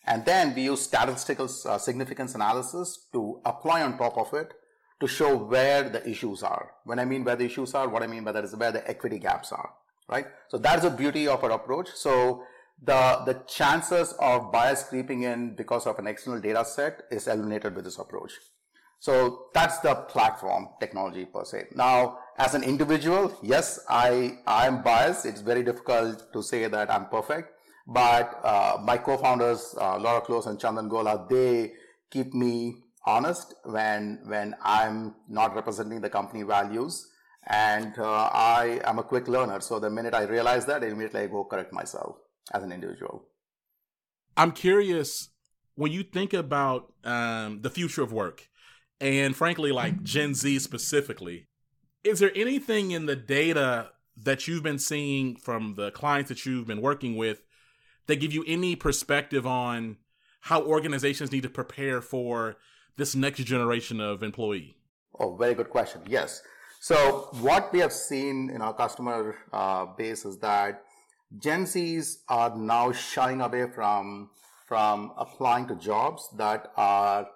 And 0.06 0.26
then 0.26 0.56
we 0.56 0.64
use 0.64 0.82
statistical 0.82 1.50
uh, 1.66 1.78
significance 1.78 2.36
analysis 2.36 3.08
to 3.12 3.42
apply 3.46 3.82
on 3.82 3.98
top 3.98 4.18
of 4.18 4.34
it 4.34 4.54
to 5.00 5.08
show 5.08 5.36
where 5.36 5.90
the 5.90 6.08
issues 6.10 6.44
are. 6.44 6.72
When 6.84 7.00
I 7.00 7.06
mean 7.06 7.24
where 7.24 7.36
the 7.36 7.46
issues 7.46 7.74
are, 7.74 7.88
what 7.88 8.04
I 8.04 8.08
mean 8.08 8.24
by 8.24 8.32
that 8.32 8.44
is 8.44 8.56
where 8.56 8.72
the 8.72 8.88
equity 8.90 9.20
gaps 9.20 9.52
are, 9.52 9.72
right? 10.10 10.26
So 10.50 10.58
that's 10.58 10.84
the 10.84 10.90
beauty 10.90 11.28
of 11.28 11.44
our 11.44 11.52
approach. 11.52 11.90
So 11.94 12.44
the, 12.84 13.22
the 13.26 13.44
chances 13.48 14.14
of 14.20 14.52
bias 14.52 14.84
creeping 14.84 15.24
in 15.24 15.56
because 15.56 15.86
of 15.86 16.00
an 16.00 16.08
external 16.08 16.40
data 16.40 16.66
set 16.66 17.04
is 17.12 17.28
eliminated 17.28 17.76
with 17.76 17.86
this 17.86 18.00
approach. 18.00 18.32
So 19.00 19.46
that's 19.54 19.78
the 19.80 19.94
platform 19.94 20.70
technology 20.80 21.26
per 21.26 21.46
se. 21.46 21.68
Now, 21.76 22.20
as 22.40 22.56
an 22.56 22.64
individual, 22.64 23.38
yes, 23.44 23.80
I, 23.88 24.40
I'm 24.48 24.82
biased. 24.82 25.26
It's 25.26 25.42
very 25.42 25.64
difficult 25.64 26.34
to 26.34 26.42
say 26.42 26.68
that 26.68 26.92
I'm 26.92 27.06
perfect, 27.08 27.52
but 27.86 28.40
uh, 28.44 28.80
my 28.82 28.98
co-founders, 28.98 29.76
uh, 29.80 30.00
Laura 30.00 30.22
Close 30.22 30.48
and 30.48 30.60
Chandan 30.60 30.90
Gola, 30.90 31.28
they 31.30 31.74
keep 32.10 32.34
me 32.34 32.84
honest 33.08 33.56
when, 33.64 34.20
when 34.26 34.56
I'm 34.64 35.16
not 35.28 35.56
representing 35.56 36.02
the 36.02 36.10
company 36.10 36.44
values. 36.44 37.08
And 37.50 37.98
uh, 37.98 38.30
I 38.34 38.82
am 38.84 39.00
a 39.00 39.04
quick 39.04 39.28
learner. 39.28 39.62
So 39.62 39.80
the 39.80 39.90
minute 39.90 40.14
I 40.14 40.24
realize 40.24 40.66
that, 40.66 40.84
immediately 40.84 41.22
I 41.22 41.28
go 41.28 41.46
correct 41.46 41.72
myself 41.72 42.18
as 42.54 42.62
an 42.62 42.72
individual. 42.72 43.30
I'm 44.36 44.52
curious 44.52 45.30
when 45.76 45.92
you 45.92 46.04
think 46.04 46.34
about 46.34 46.94
um, 47.04 47.62
the 47.62 47.70
future 47.70 48.04
of 48.04 48.12
work 48.12 48.50
and 49.00 49.36
frankly, 49.36 49.72
like 49.72 50.04
Gen 50.04 50.34
Z 50.34 50.60
specifically, 50.60 51.48
is 52.04 52.20
there 52.20 52.32
anything 52.36 52.92
in 52.92 53.06
the 53.06 53.16
data 53.16 53.92
that 54.18 54.48
you've 54.48 54.64
been 54.64 54.80
seeing 54.80 55.36
from 55.36 55.76
the 55.76 55.92
clients 55.92 56.30
that 56.30 56.46
you've 56.46 56.68
been 56.68 56.82
working 56.82 57.16
with 57.16 57.42
that 58.08 58.16
give 58.16 58.34
you 58.34 58.44
any 58.48 58.76
perspective 58.76 59.46
on 59.46 59.98
how 60.42 60.64
organizations 60.64 61.32
need 61.32 61.44
to 61.44 61.50
prepare 61.50 62.02
for 62.02 62.56
this 62.98 63.16
next 63.16 63.44
generation 63.44 64.02
of 64.02 64.24
employee? 64.24 64.76
Oh, 65.20 65.36
very 65.36 65.54
good 65.54 65.70
question. 65.70 66.02
Yes. 66.08 66.42
So 66.80 67.30
what 67.40 67.72
we 67.74 67.80
have 67.80 67.94
seen 67.94 68.50
in 68.50 68.62
our 68.62 68.74
customer 68.74 69.36
uh, 69.52 69.86
base 69.86 70.26
is 70.26 70.38
that 70.40 70.84
Gen 71.38 71.66
Zs 71.66 72.18
are 72.30 72.56
now 72.56 72.92
shying 72.92 73.42
away 73.42 73.68
from 73.74 74.30
from 74.68 75.14
applying 75.18 75.68
to 75.68 75.76
jobs 75.76 76.28
that 76.38 76.72
are 76.76 77.28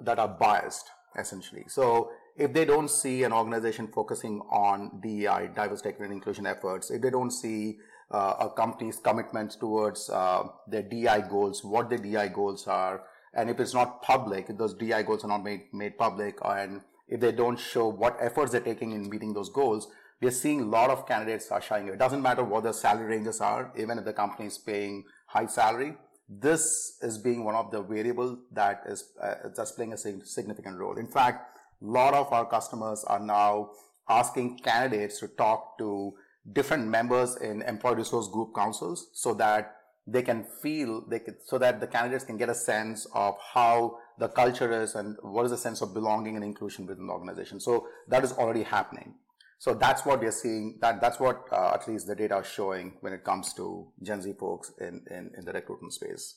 that 0.00 0.18
are 0.18 0.28
biased 0.28 0.90
essentially. 1.18 1.64
So 1.68 2.10
if 2.36 2.52
they 2.52 2.64
don't 2.64 2.88
see 2.88 3.24
an 3.24 3.32
organization 3.32 3.88
focusing 3.88 4.40
on 4.50 5.00
DEI, 5.02 5.50
diversity, 5.54 5.90
equity, 5.90 6.04
and 6.04 6.12
inclusion 6.14 6.46
efforts, 6.46 6.90
if 6.90 7.02
they 7.02 7.10
don't 7.10 7.30
see 7.30 7.78
uh, 8.10 8.34
a 8.40 8.50
company's 8.50 8.98
commitments 8.98 9.56
towards 9.56 10.08
uh, 10.08 10.44
their 10.66 10.82
DEI 10.82 11.22
goals, 11.28 11.64
what 11.64 11.90
their 11.90 11.98
DEI 11.98 12.28
goals 12.28 12.66
are, 12.66 13.02
and 13.34 13.48
if 13.48 13.60
it's 13.60 13.74
not 13.74 14.02
public, 14.02 14.46
those 14.56 14.74
DI 14.74 15.02
goals 15.02 15.24
are 15.24 15.28
not 15.28 15.44
made, 15.44 15.72
made 15.72 15.96
public, 15.96 16.38
and 16.44 16.80
if 17.08 17.20
they 17.20 17.32
don't 17.32 17.58
show 17.58 17.88
what 17.88 18.16
efforts 18.20 18.52
they're 18.52 18.60
taking 18.60 18.92
in 18.92 19.08
meeting 19.08 19.32
those 19.32 19.48
goals, 19.48 19.88
we're 20.20 20.30
seeing 20.30 20.60
a 20.60 20.64
lot 20.64 20.90
of 20.90 21.06
candidates 21.06 21.50
are 21.50 21.62
shying 21.62 21.84
away. 21.84 21.94
It 21.94 21.98
doesn't 21.98 22.22
matter 22.22 22.44
what 22.44 22.64
the 22.64 22.72
salary 22.72 23.06
ranges 23.06 23.40
are, 23.40 23.72
even 23.76 23.98
if 23.98 24.04
the 24.04 24.12
company 24.12 24.48
is 24.48 24.58
paying 24.58 25.04
high 25.26 25.46
salary, 25.46 25.94
this 26.28 26.98
is 27.02 27.18
being 27.18 27.44
one 27.44 27.56
of 27.56 27.70
the 27.72 27.82
variables 27.82 28.38
that 28.52 28.82
is 28.86 29.04
uh, 29.20 29.34
playing 29.74 29.92
a 29.92 29.96
significant 29.96 30.78
role. 30.78 30.96
In 30.96 31.08
fact, 31.08 31.58
a 31.82 31.86
lot 31.86 32.14
of 32.14 32.32
our 32.32 32.46
customers 32.46 33.04
are 33.04 33.18
now 33.18 33.70
asking 34.08 34.58
candidates 34.58 35.18
to 35.20 35.28
talk 35.28 35.76
to 35.78 36.12
different 36.52 36.86
members 36.86 37.36
in 37.36 37.62
employee 37.62 37.96
resource 37.96 38.28
group 38.28 38.54
councils 38.54 39.08
so 39.12 39.34
that 39.34 39.76
they 40.10 40.22
can 40.22 40.44
feel 40.62 41.04
they 41.08 41.20
could, 41.20 41.36
so 41.44 41.58
that 41.58 41.80
the 41.80 41.86
candidates 41.86 42.24
can 42.24 42.36
get 42.36 42.48
a 42.48 42.54
sense 42.54 43.06
of 43.14 43.34
how 43.54 43.98
the 44.18 44.28
culture 44.28 44.82
is 44.82 44.94
and 44.94 45.16
what 45.22 45.44
is 45.44 45.50
the 45.50 45.56
sense 45.56 45.80
of 45.80 45.94
belonging 45.94 46.36
and 46.36 46.44
inclusion 46.44 46.86
within 46.86 47.06
the 47.06 47.12
organization. 47.12 47.60
So 47.60 47.86
that 48.08 48.24
is 48.24 48.32
already 48.32 48.64
happening. 48.64 49.14
So 49.58 49.74
that's 49.74 50.04
what 50.06 50.20
we're 50.20 50.32
seeing. 50.32 50.78
That 50.80 51.00
that's 51.00 51.20
what 51.20 51.44
uh, 51.52 51.72
at 51.74 51.86
least 51.86 52.06
the 52.06 52.16
data 52.16 52.38
is 52.38 52.46
showing 52.46 52.94
when 53.00 53.12
it 53.12 53.24
comes 53.24 53.52
to 53.54 53.88
Gen 54.02 54.22
Z 54.22 54.32
folks 54.38 54.72
in, 54.80 55.02
in 55.10 55.30
in 55.36 55.44
the 55.44 55.52
recruitment 55.52 55.92
space. 55.92 56.36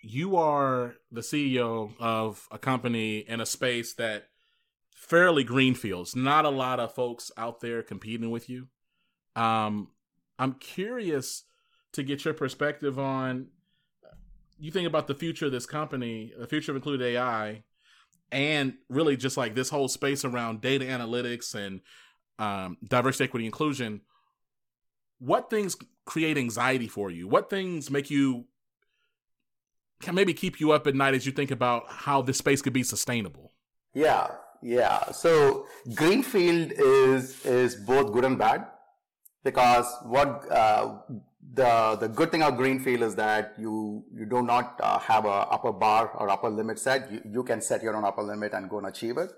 You 0.00 0.36
are 0.36 0.94
the 1.10 1.22
CEO 1.22 1.94
of 1.98 2.46
a 2.50 2.58
company 2.58 3.18
in 3.18 3.40
a 3.40 3.46
space 3.46 3.94
that 3.94 4.28
fairly 4.94 5.44
greenfields. 5.44 6.14
Not 6.14 6.44
a 6.44 6.50
lot 6.50 6.78
of 6.78 6.94
folks 6.94 7.32
out 7.36 7.60
there 7.60 7.82
competing 7.82 8.30
with 8.30 8.48
you. 8.48 8.68
Um, 9.34 9.88
I'm 10.38 10.54
curious 10.54 11.44
to 11.94 12.02
get 12.02 12.24
your 12.24 12.34
perspective 12.34 12.98
on. 12.98 13.48
You 14.58 14.70
think 14.70 14.86
about 14.86 15.08
the 15.08 15.14
future 15.14 15.46
of 15.46 15.52
this 15.52 15.66
company, 15.66 16.32
the 16.38 16.46
future 16.46 16.72
of 16.72 16.76
included 16.76 17.02
AI 17.02 17.64
and 18.30 18.74
really 18.88 19.16
just 19.16 19.36
like 19.36 19.54
this 19.54 19.70
whole 19.70 19.88
space 19.88 20.24
around 20.24 20.60
data 20.60 20.84
analytics 20.84 21.54
and 21.54 21.80
um, 22.38 22.76
diversity, 22.86 23.24
equity, 23.24 23.46
inclusion. 23.46 24.00
What 25.18 25.50
things 25.50 25.76
create 26.04 26.36
anxiety 26.36 26.88
for 26.88 27.10
you? 27.10 27.28
What 27.28 27.48
things 27.48 27.90
make 27.90 28.10
you 28.10 28.46
can 30.00 30.14
maybe 30.14 30.34
keep 30.34 30.60
you 30.60 30.72
up 30.72 30.86
at 30.86 30.94
night 30.94 31.14
as 31.14 31.24
you 31.24 31.32
think 31.32 31.50
about 31.50 31.84
how 31.88 32.22
this 32.22 32.38
space 32.38 32.60
could 32.60 32.72
be 32.72 32.82
sustainable? 32.82 33.52
Yeah, 33.94 34.26
yeah. 34.62 35.12
So 35.12 35.66
greenfield 35.94 36.72
is 36.72 37.46
is 37.46 37.76
both 37.76 38.12
good 38.12 38.24
and 38.24 38.36
bad 38.36 38.66
because 39.44 39.86
what 40.02 40.50
uh, 40.50 40.98
the 41.52 41.96
the 42.00 42.08
good 42.08 42.30
thing 42.30 42.42
of 42.42 42.56
greenfield 42.56 43.02
is 43.02 43.14
that 43.16 43.54
you 43.58 44.04
you 44.14 44.24
do 44.24 44.42
not 44.42 44.80
uh, 44.82 44.98
have 44.98 45.24
a 45.24 45.28
upper 45.28 45.72
bar 45.72 46.10
or 46.14 46.28
upper 46.28 46.48
limit 46.48 46.78
set. 46.78 47.10
You, 47.12 47.20
you 47.30 47.42
can 47.44 47.60
set 47.60 47.82
your 47.82 47.96
own 47.96 48.04
upper 48.04 48.22
limit 48.22 48.54
and 48.54 48.68
go 48.68 48.78
and 48.78 48.86
achieve 48.86 49.18
it. 49.18 49.30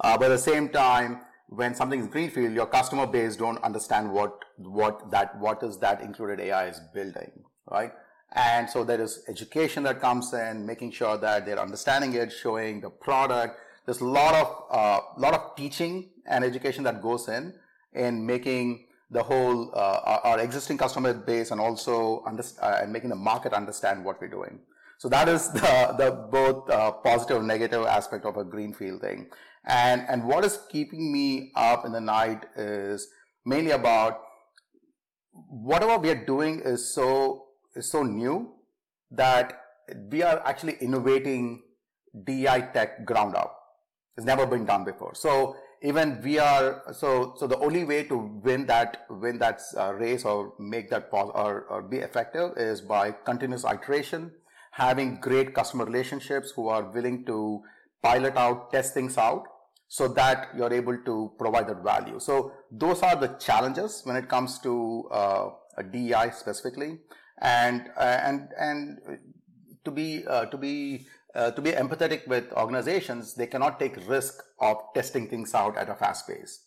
Uh, 0.00 0.16
but 0.16 0.26
at 0.26 0.28
the 0.28 0.38
same 0.38 0.68
time, 0.68 1.20
when 1.48 1.74
something 1.74 2.00
is 2.00 2.06
greenfield, 2.06 2.54
your 2.54 2.66
customer 2.66 3.06
base 3.06 3.36
don't 3.36 3.62
understand 3.62 4.10
what 4.10 4.44
what 4.56 5.10
that 5.10 5.38
what 5.38 5.62
is 5.62 5.78
that 5.78 6.00
included 6.00 6.40
AI 6.40 6.68
is 6.68 6.80
building, 6.94 7.30
right? 7.70 7.92
And 8.34 8.68
so 8.68 8.82
there 8.82 9.00
is 9.00 9.24
education 9.28 9.82
that 9.82 10.00
comes 10.00 10.32
in, 10.32 10.64
making 10.64 10.92
sure 10.92 11.18
that 11.18 11.44
they're 11.44 11.60
understanding 11.60 12.14
it, 12.14 12.32
showing 12.32 12.80
the 12.80 12.88
product. 12.88 13.60
There's 13.84 14.00
a 14.00 14.06
lot 14.06 14.34
of 14.34 14.64
uh, 14.70 15.00
lot 15.18 15.34
of 15.34 15.54
teaching 15.56 16.08
and 16.26 16.44
education 16.44 16.84
that 16.84 17.02
goes 17.02 17.28
in 17.28 17.54
in 17.92 18.24
making 18.24 18.86
the 19.12 19.22
whole 19.22 19.70
uh, 19.74 20.20
our 20.24 20.40
existing 20.40 20.78
customer 20.78 21.12
base 21.12 21.50
and 21.50 21.60
also 21.60 22.24
uh, 22.26 22.78
and 22.80 22.92
making 22.92 23.10
the 23.10 23.16
market 23.16 23.52
understand 23.52 24.04
what 24.04 24.20
we're 24.20 24.28
doing. 24.28 24.58
So 24.98 25.08
that 25.10 25.28
is 25.28 25.52
the, 25.52 25.94
the 25.98 26.10
both 26.30 26.70
uh, 26.70 26.92
positive 26.92 27.38
and 27.38 27.46
negative 27.46 27.86
aspect 27.86 28.24
of 28.24 28.36
a 28.36 28.44
greenfield 28.44 29.02
thing. 29.02 29.28
And 29.66 30.04
and 30.08 30.24
what 30.24 30.44
is 30.44 30.58
keeping 30.70 31.12
me 31.12 31.52
up 31.54 31.84
in 31.84 31.92
the 31.92 32.00
night 32.00 32.46
is 32.56 33.08
mainly 33.44 33.72
about 33.72 34.20
whatever 35.32 35.98
we 35.98 36.10
are 36.10 36.24
doing 36.24 36.60
is 36.64 36.94
so 36.94 37.46
is 37.76 37.90
so 37.90 38.02
new 38.02 38.54
that 39.10 39.60
we 40.10 40.22
are 40.22 40.40
actually 40.46 40.76
innovating 40.80 41.62
DI 42.24 42.70
tech 42.72 43.04
ground 43.04 43.36
up. 43.36 43.58
It's 44.16 44.26
never 44.26 44.46
been 44.46 44.64
done 44.64 44.84
before. 44.84 45.14
So 45.14 45.56
even 45.82 46.20
we 46.22 46.38
are 46.38 46.82
so 46.92 47.34
so 47.36 47.46
the 47.46 47.58
only 47.58 47.84
way 47.84 48.04
to 48.04 48.16
win 48.16 48.66
that 48.66 49.04
win 49.10 49.38
that 49.38 49.60
uh, 49.76 49.92
race 49.94 50.24
or 50.24 50.54
make 50.58 50.88
that 50.90 51.10
pos- 51.10 51.32
or, 51.34 51.62
or 51.68 51.82
be 51.82 51.98
effective 51.98 52.52
is 52.56 52.80
by 52.80 53.10
continuous 53.10 53.64
iteration, 53.64 54.30
having 54.70 55.20
great 55.20 55.54
customer 55.54 55.84
relationships 55.84 56.52
who 56.54 56.68
are 56.68 56.84
willing 56.84 57.24
to 57.26 57.62
pilot 58.02 58.36
out, 58.36 58.70
test 58.72 58.94
things 58.94 59.18
out, 59.18 59.44
so 59.88 60.06
that 60.08 60.48
you're 60.56 60.72
able 60.72 60.96
to 61.04 61.32
provide 61.38 61.68
that 61.68 61.82
value. 61.82 62.20
So 62.20 62.52
those 62.70 63.02
are 63.02 63.16
the 63.16 63.28
challenges 63.38 64.02
when 64.04 64.16
it 64.16 64.28
comes 64.28 64.58
to 64.60 65.08
uh, 65.10 65.50
a 65.76 65.82
DEI 65.82 66.30
specifically, 66.32 67.00
and 67.40 67.90
uh, 67.96 68.18
and 68.22 68.48
and 68.56 68.98
to 69.84 69.90
be 69.90 70.24
uh, 70.28 70.44
to 70.46 70.56
be 70.56 71.06
uh, 71.34 71.50
to 71.50 71.62
be 71.62 71.72
empathetic 71.72 72.26
with 72.26 72.52
organizations, 72.52 73.34
they 73.34 73.46
cannot 73.46 73.78
take 73.78 73.96
risk 74.08 74.42
of 74.60 74.76
testing 74.94 75.28
things 75.28 75.54
out 75.54 75.76
at 75.76 75.88
a 75.88 75.94
fast 75.94 76.26
pace, 76.28 76.64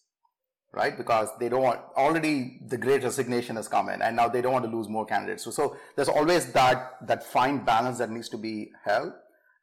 right? 0.73 0.97
Because 0.97 1.29
they 1.39 1.49
don't 1.49 1.61
want, 1.61 1.81
already 1.95 2.59
the 2.67 2.77
great 2.77 3.03
resignation 3.03 3.55
has 3.57 3.67
come 3.67 3.89
in 3.89 4.01
and 4.01 4.15
now 4.15 4.27
they 4.27 4.41
don't 4.41 4.53
want 4.53 4.65
to 4.65 4.71
lose 4.71 4.89
more 4.89 5.05
candidates. 5.05 5.43
So, 5.43 5.51
so 5.51 5.77
there's 5.95 6.09
always 6.09 6.51
that, 6.53 6.97
that 7.07 7.23
fine 7.23 7.63
balance 7.63 7.99
that 7.99 8.09
needs 8.09 8.29
to 8.29 8.37
be 8.37 8.71
held 8.83 9.13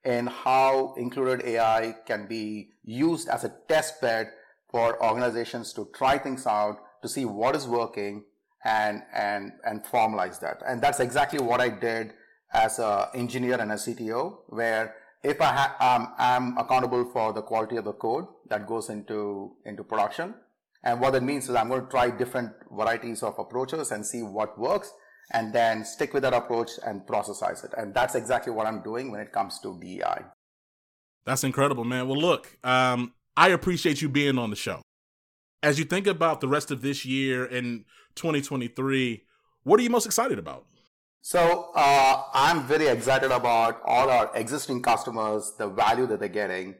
in 0.04 0.26
how 0.26 0.94
included 0.96 1.44
AI 1.46 1.96
can 2.06 2.26
be 2.26 2.70
used 2.84 3.28
as 3.28 3.44
a 3.44 3.52
test 3.68 4.00
bed 4.00 4.30
for 4.70 5.02
organizations 5.04 5.72
to 5.74 5.88
try 5.94 6.18
things 6.18 6.46
out, 6.46 6.78
to 7.02 7.08
see 7.08 7.24
what 7.24 7.54
is 7.54 7.66
working 7.66 8.24
and, 8.64 9.02
and, 9.12 9.52
and 9.64 9.84
formalize 9.84 10.40
that. 10.40 10.62
And 10.66 10.80
that's 10.80 11.00
exactly 11.00 11.40
what 11.40 11.60
I 11.60 11.68
did 11.68 12.14
as 12.52 12.78
an 12.78 13.06
engineer 13.14 13.60
and 13.60 13.72
a 13.72 13.76
CTO, 13.76 14.38
where 14.48 14.94
if 15.22 15.40
I 15.40 15.46
ha- 15.46 15.76
um, 15.80 16.14
am 16.18 16.58
accountable 16.58 17.04
for 17.12 17.32
the 17.32 17.42
quality 17.42 17.76
of 17.76 17.84
the 17.84 17.92
code 17.92 18.26
that 18.48 18.66
goes 18.66 18.90
into 18.90 19.52
into 19.64 19.84
production, 19.84 20.34
and 20.84 21.00
what 21.00 21.12
that 21.12 21.22
means 21.22 21.48
is 21.48 21.54
I'm 21.54 21.68
going 21.68 21.82
to 21.82 21.90
try 21.90 22.10
different 22.10 22.52
varieties 22.70 23.22
of 23.22 23.38
approaches 23.38 23.92
and 23.92 24.04
see 24.04 24.22
what 24.22 24.58
works, 24.58 24.92
and 25.32 25.52
then 25.52 25.84
stick 25.84 26.12
with 26.12 26.22
that 26.24 26.34
approach 26.34 26.70
and 26.84 27.02
processize 27.02 27.64
it. 27.64 27.70
And 27.76 27.94
that's 27.94 28.14
exactly 28.14 28.52
what 28.52 28.66
I'm 28.66 28.82
doing 28.82 29.10
when 29.10 29.20
it 29.20 29.32
comes 29.32 29.58
to 29.60 29.78
DEI. 29.80 30.24
That's 31.24 31.44
incredible, 31.44 31.84
man. 31.84 32.08
Well, 32.08 32.18
look, 32.18 32.58
um, 32.64 33.14
I 33.36 33.50
appreciate 33.50 34.02
you 34.02 34.08
being 34.08 34.38
on 34.38 34.50
the 34.50 34.56
show. 34.56 34.82
As 35.62 35.78
you 35.78 35.84
think 35.84 36.08
about 36.08 36.40
the 36.40 36.48
rest 36.48 36.72
of 36.72 36.82
this 36.82 37.04
year 37.04 37.44
and 37.44 37.84
2023, 38.16 39.22
what 39.62 39.78
are 39.78 39.82
you 39.84 39.90
most 39.90 40.06
excited 40.06 40.38
about? 40.40 40.66
So 41.24 41.70
uh, 41.76 42.24
I'm 42.34 42.64
very 42.64 42.88
excited 42.88 43.30
about 43.30 43.80
all 43.84 44.10
our 44.10 44.32
existing 44.34 44.82
customers, 44.82 45.52
the 45.56 45.68
value 45.68 46.04
that 46.08 46.18
they're 46.18 46.28
getting, 46.28 46.74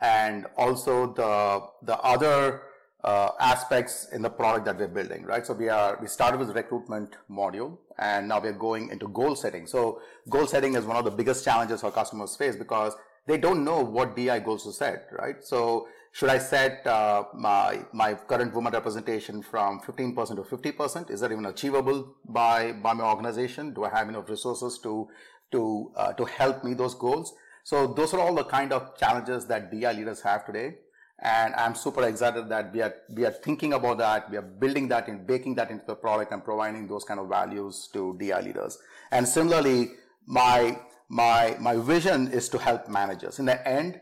and 0.00 0.46
also 0.56 1.12
the 1.12 1.66
the 1.82 1.98
other 1.98 2.62
uh, 3.02 3.30
aspects 3.40 4.06
in 4.12 4.22
the 4.22 4.30
product 4.30 4.66
that 4.66 4.78
we're 4.78 4.86
building. 4.86 5.24
Right. 5.24 5.44
So 5.44 5.54
we 5.54 5.68
are 5.68 5.98
we 6.00 6.06
started 6.06 6.38
with 6.38 6.50
recruitment 6.54 7.16
module, 7.28 7.78
and 7.98 8.28
now 8.28 8.40
we're 8.40 8.52
going 8.52 8.90
into 8.90 9.08
goal 9.08 9.34
setting. 9.34 9.66
So 9.66 10.00
goal 10.28 10.46
setting 10.46 10.76
is 10.76 10.84
one 10.84 10.96
of 10.96 11.04
the 11.04 11.10
biggest 11.10 11.44
challenges 11.44 11.82
our 11.82 11.90
customers 11.90 12.36
face 12.36 12.54
because 12.54 12.94
they 13.26 13.38
don't 13.38 13.64
know 13.64 13.82
what 13.82 14.14
DI 14.14 14.38
goals 14.38 14.62
to 14.66 14.72
set. 14.72 15.08
Right. 15.10 15.42
So 15.42 15.88
should 16.12 16.28
I 16.28 16.38
set 16.38 16.86
uh, 16.86 17.24
my 17.34 17.84
my 17.92 18.14
current 18.14 18.52
woman 18.52 18.72
representation 18.72 19.42
from 19.42 19.80
15% 19.80 20.36
to 20.36 20.42
50%? 20.42 21.10
Is 21.10 21.20
that 21.20 21.30
even 21.30 21.46
achievable 21.46 22.16
by 22.28 22.72
by 22.72 22.92
my 22.94 23.04
organization? 23.04 23.72
Do 23.72 23.84
I 23.84 23.90
have 23.90 24.08
enough 24.08 24.28
resources 24.28 24.78
to 24.80 25.08
to 25.52 25.92
uh, 25.96 26.12
to 26.14 26.24
help 26.24 26.64
me 26.64 26.74
those 26.74 26.94
goals? 26.94 27.34
So 27.62 27.86
those 27.86 28.12
are 28.14 28.20
all 28.20 28.34
the 28.34 28.44
kind 28.44 28.72
of 28.72 28.98
challenges 28.98 29.46
that 29.46 29.70
DI 29.70 29.92
leaders 29.92 30.20
have 30.22 30.44
today, 30.44 30.78
and 31.20 31.54
I'm 31.54 31.76
super 31.76 32.02
excited 32.08 32.48
that 32.48 32.72
we 32.72 32.82
are 32.82 32.94
we 33.14 33.24
are 33.24 33.30
thinking 33.30 33.74
about 33.74 33.98
that. 33.98 34.30
We 34.30 34.36
are 34.36 34.48
building 34.64 34.88
that 34.88 35.06
and 35.06 35.24
baking 35.24 35.54
that 35.56 35.70
into 35.70 35.86
the 35.86 35.94
product 35.94 36.32
and 36.32 36.42
providing 36.42 36.88
those 36.88 37.04
kind 37.04 37.20
of 37.20 37.28
values 37.28 37.88
to 37.92 38.16
DI 38.18 38.40
leaders. 38.40 38.78
And 39.12 39.28
similarly, 39.28 39.92
my 40.26 40.80
my 41.08 41.56
my 41.60 41.76
vision 41.76 42.32
is 42.32 42.48
to 42.48 42.58
help 42.58 42.88
managers. 42.88 43.38
In 43.38 43.44
the 43.44 43.68
end, 43.68 44.00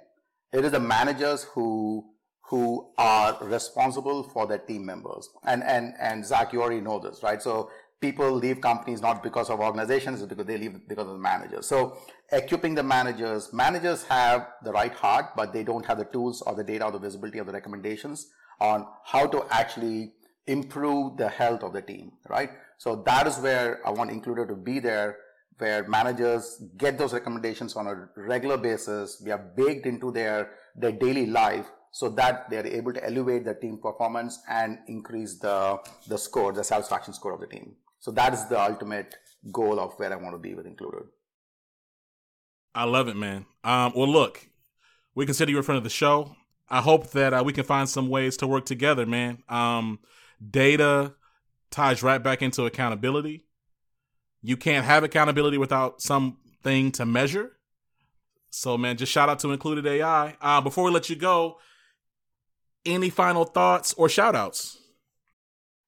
it 0.52 0.64
is 0.64 0.72
the 0.72 0.80
managers 0.80 1.44
who 1.44 2.04
who 2.48 2.90
are 2.96 3.37
responsible 3.42 4.22
for 4.22 4.46
their 4.46 4.58
team 4.58 4.84
members. 4.84 5.28
And 5.44 5.62
and 5.62 5.94
and 6.00 6.24
Zach, 6.24 6.52
you 6.52 6.62
already 6.62 6.80
know 6.80 6.98
this, 6.98 7.22
right? 7.22 7.42
So 7.42 7.70
people 8.00 8.30
leave 8.32 8.61
companies 8.61 9.02
not 9.02 9.22
because 9.22 9.50
of 9.50 9.61
organizations, 9.61 10.22
it's 10.22 10.28
because 10.28 10.46
they 10.46 10.56
leave 10.56 10.88
because 10.88 11.06
of 11.06 11.12
the 11.12 11.18
managers. 11.18 11.66
So 11.66 11.98
equipping 12.32 12.74
the 12.74 12.82
managers, 12.82 13.52
managers 13.52 14.04
have 14.04 14.48
the 14.64 14.72
right 14.72 14.92
heart, 14.92 15.26
but 15.37 15.52
they 15.52 15.62
don't 15.62 15.84
have 15.84 15.98
the 15.98 16.04
tools 16.06 16.42
or 16.42 16.54
the 16.54 16.64
data 16.64 16.87
or 16.87 16.92
the 16.92 16.98
visibility 16.98 17.38
of 17.38 17.46
the 17.46 17.52
recommendations 17.52 18.28
on 18.61 18.87
how 19.04 19.26
to 19.26 19.44
actually 19.50 20.12
improve 20.46 21.18
the 21.18 21.28
health 21.28 21.62
of 21.62 21.72
the 21.74 21.82
team, 21.82 22.12
right? 22.28 22.50
So 22.78 23.02
that 23.06 23.26
is 23.26 23.38
where 23.38 23.87
I 23.87 23.90
want 23.90 24.11
Includer 24.11 24.48
to 24.48 24.56
be 24.56 24.78
there 24.78 25.18
where 25.58 25.86
managers 25.88 26.62
get 26.76 26.98
those 26.98 27.12
recommendations 27.12 27.76
on 27.76 27.86
a 27.86 28.08
regular 28.16 28.56
basis. 28.56 29.20
We 29.24 29.30
are 29.30 29.38
baked 29.38 29.86
into 29.86 30.10
their, 30.12 30.52
their 30.76 30.92
daily 30.92 31.26
life 31.26 31.66
so 31.90 32.08
that 32.10 32.48
they're 32.48 32.66
able 32.66 32.92
to 32.92 33.04
elevate 33.04 33.44
the 33.44 33.54
team 33.54 33.78
performance 33.78 34.40
and 34.48 34.78
increase 34.86 35.38
the, 35.38 35.78
the 36.06 36.16
score, 36.16 36.52
the 36.52 36.64
satisfaction 36.64 37.12
score 37.12 37.34
of 37.34 37.40
the 37.40 37.46
team. 37.46 37.74
So 37.98 38.10
that 38.12 38.32
is 38.32 38.46
the 38.46 38.60
ultimate 38.60 39.16
goal 39.50 39.80
of 39.80 39.94
where 39.96 40.12
I 40.12 40.16
want 40.16 40.34
to 40.34 40.38
be 40.38 40.54
with 40.54 40.66
Included. 40.66 41.08
I 42.74 42.84
love 42.84 43.08
it, 43.08 43.16
man. 43.16 43.46
Um, 43.64 43.92
well, 43.96 44.08
look, 44.08 44.48
we 45.14 45.26
consider 45.26 45.50
you 45.50 45.58
a 45.58 45.62
friend 45.62 45.78
of 45.78 45.84
the 45.84 45.90
show. 45.90 46.36
I 46.68 46.80
hope 46.80 47.10
that 47.10 47.32
uh, 47.32 47.42
we 47.44 47.52
can 47.52 47.64
find 47.64 47.88
some 47.88 48.08
ways 48.08 48.36
to 48.36 48.46
work 48.46 48.66
together, 48.66 49.06
man. 49.06 49.42
Um, 49.48 49.98
data 50.48 51.14
ties 51.70 52.02
right 52.02 52.22
back 52.22 52.42
into 52.42 52.66
accountability 52.66 53.47
you 54.42 54.57
can't 54.57 54.85
have 54.85 55.05
accountability 55.05 55.59
without 55.59 56.01
something 56.01 56.92
to 56.92 57.07
measure. 57.07 57.53
So, 58.51 58.79
man, 58.79 58.96
just 58.96 59.12
shout 59.12 59.29
out 59.29 59.38
to 59.40 59.53
Included 59.53 59.87
AI. 59.87 60.37
Uh, 60.40 60.61
before 60.61 60.85
we 60.85 60.90
let 60.90 61.11
you 61.11 61.16
go, 61.16 61.59
any 62.87 63.11
final 63.11 63.44
thoughts 63.44 63.92
or 63.94 64.09
shout 64.09 64.35
outs? 64.35 64.79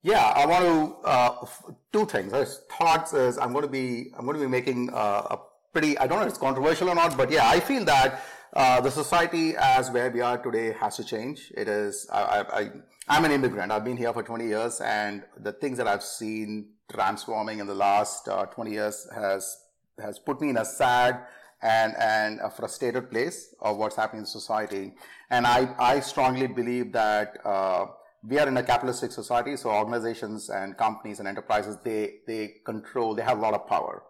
Yeah, 0.02 0.24
I 0.24 0.46
want 0.46 0.64
to 0.64 1.08
uh, 1.08 1.46
two 1.92 2.06
things. 2.06 2.32
First, 2.32 2.70
thoughts 2.70 3.12
is 3.12 3.36
I'm 3.38 3.52
going 3.52 3.64
to 3.64 3.70
be 3.70 4.10
I'm 4.16 4.24
going 4.24 4.36
to 4.36 4.42
be 4.42 4.48
making 4.48 4.90
uh, 4.92 5.26
a 5.30 5.38
pretty 5.72 5.98
I 5.98 6.06
don't 6.06 6.18
know 6.18 6.24
if 6.24 6.30
it's 6.30 6.38
controversial 6.38 6.88
or 6.88 6.94
not, 6.94 7.16
but 7.16 7.30
yeah, 7.30 7.48
I 7.48 7.60
feel 7.60 7.84
that 7.84 8.22
uh, 8.54 8.80
the 8.80 8.90
society 8.90 9.54
as 9.58 9.90
where 9.90 10.10
we 10.10 10.22
are 10.22 10.38
today 10.38 10.72
has 10.72 10.96
to 10.96 11.04
change. 11.04 11.52
It 11.54 11.68
is 11.68 12.08
I, 12.10 12.44
I, 12.50 12.70
I'm 13.08 13.24
an 13.24 13.30
immigrant. 13.30 13.72
I've 13.72 13.84
been 13.84 13.98
here 13.98 14.12
for 14.12 14.22
20 14.22 14.46
years, 14.46 14.80
and 14.80 15.22
the 15.36 15.52
things 15.52 15.76
that 15.76 15.86
I've 15.86 16.02
seen 16.02 16.70
transforming 16.92 17.60
in 17.60 17.66
the 17.66 17.74
last 17.74 18.28
uh, 18.28 18.46
20 18.46 18.70
years 18.70 19.06
has 19.14 19.64
has 20.00 20.18
put 20.18 20.40
me 20.40 20.50
in 20.50 20.56
a 20.56 20.64
sad 20.64 21.20
and 21.62 21.94
and 21.98 22.40
a 22.40 22.50
frustrated 22.50 23.10
place 23.10 23.54
of 23.60 23.76
what's 23.76 23.96
happening 23.96 24.20
in 24.20 24.26
society. 24.26 24.92
And 25.30 25.46
I 25.46 25.74
I 25.78 26.00
strongly 26.00 26.46
believe 26.46 26.92
that 26.92 27.38
uh, 27.44 27.86
we 28.26 28.38
are 28.38 28.48
in 28.48 28.56
a 28.56 28.62
capitalistic 28.62 29.12
society, 29.12 29.56
so 29.56 29.70
organizations 29.70 30.50
and 30.50 30.76
companies 30.76 31.18
and 31.20 31.28
enterprises 31.28 31.76
they 31.84 32.14
they 32.26 32.54
control 32.64 33.14
they 33.14 33.22
have 33.22 33.38
a 33.38 33.40
lot 33.40 33.54
of 33.54 33.66
power, 33.66 34.02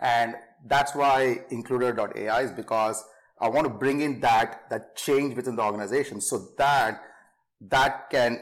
and 0.00 0.34
that's 0.66 0.94
why 0.94 1.40
Included.ai 1.50 2.40
is 2.42 2.52
because 2.52 3.04
I 3.40 3.48
want 3.48 3.66
to 3.66 3.72
bring 3.72 4.00
in 4.00 4.20
that 4.20 4.68
that 4.70 4.96
change 4.96 5.36
within 5.36 5.56
the 5.56 5.62
organization 5.62 6.20
so 6.20 6.48
that 6.58 7.02
that 7.60 8.10
can 8.10 8.40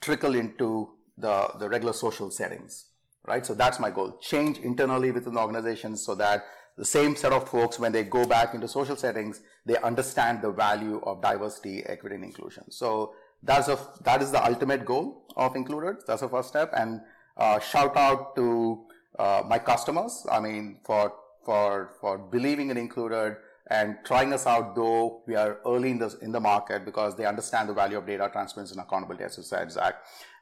trickle 0.00 0.34
into 0.34 0.90
the 1.16 1.50
the 1.58 1.68
regular 1.68 1.92
social 1.92 2.30
settings 2.30 2.86
right? 3.26 3.44
So 3.44 3.54
that's 3.54 3.80
my 3.80 3.90
goal. 3.90 4.18
Change 4.20 4.58
internally 4.58 5.10
within 5.10 5.34
the 5.34 5.40
organization 5.40 5.96
so 5.96 6.14
that 6.16 6.44
the 6.76 6.84
same 6.84 7.14
set 7.14 7.32
of 7.32 7.48
folks, 7.48 7.78
when 7.78 7.92
they 7.92 8.02
go 8.02 8.26
back 8.26 8.54
into 8.54 8.66
social 8.66 8.96
settings, 8.96 9.40
they 9.64 9.76
understand 9.78 10.42
the 10.42 10.50
value 10.50 11.00
of 11.04 11.22
diversity, 11.22 11.84
equity, 11.86 12.16
and 12.16 12.24
inclusion. 12.24 12.70
So 12.70 13.14
that's 13.42 13.68
a, 13.68 13.78
that 14.02 14.22
is 14.22 14.32
the 14.32 14.44
ultimate 14.44 14.84
goal 14.84 15.26
of 15.36 15.54
Included. 15.54 15.96
That's 16.06 16.22
the 16.22 16.28
first 16.28 16.48
step. 16.48 16.72
And 16.76 17.00
uh, 17.36 17.60
shout 17.60 17.96
out 17.96 18.34
to 18.36 18.84
uh, 19.18 19.42
my 19.46 19.58
customers. 19.58 20.26
I 20.30 20.40
mean, 20.40 20.78
for 20.84 21.12
for 21.44 21.90
for 22.00 22.18
believing 22.18 22.70
in 22.70 22.76
Included 22.76 23.36
and 23.68 23.96
trying 24.04 24.32
us 24.32 24.46
out, 24.46 24.74
though 24.76 25.22
we 25.26 25.34
are 25.34 25.58
early 25.66 25.90
in 25.90 25.98
the 25.98 26.16
in 26.20 26.32
the 26.32 26.40
market 26.40 26.84
because 26.84 27.16
they 27.16 27.24
understand 27.24 27.68
the 27.68 27.74
value 27.74 27.96
of 27.96 28.06
data 28.06 28.28
transparency 28.30 28.72
and 28.72 28.80
accountability, 28.82 29.24
as 29.24 29.36
you 29.36 29.42
said, 29.42 29.70
Zach. 29.72 29.94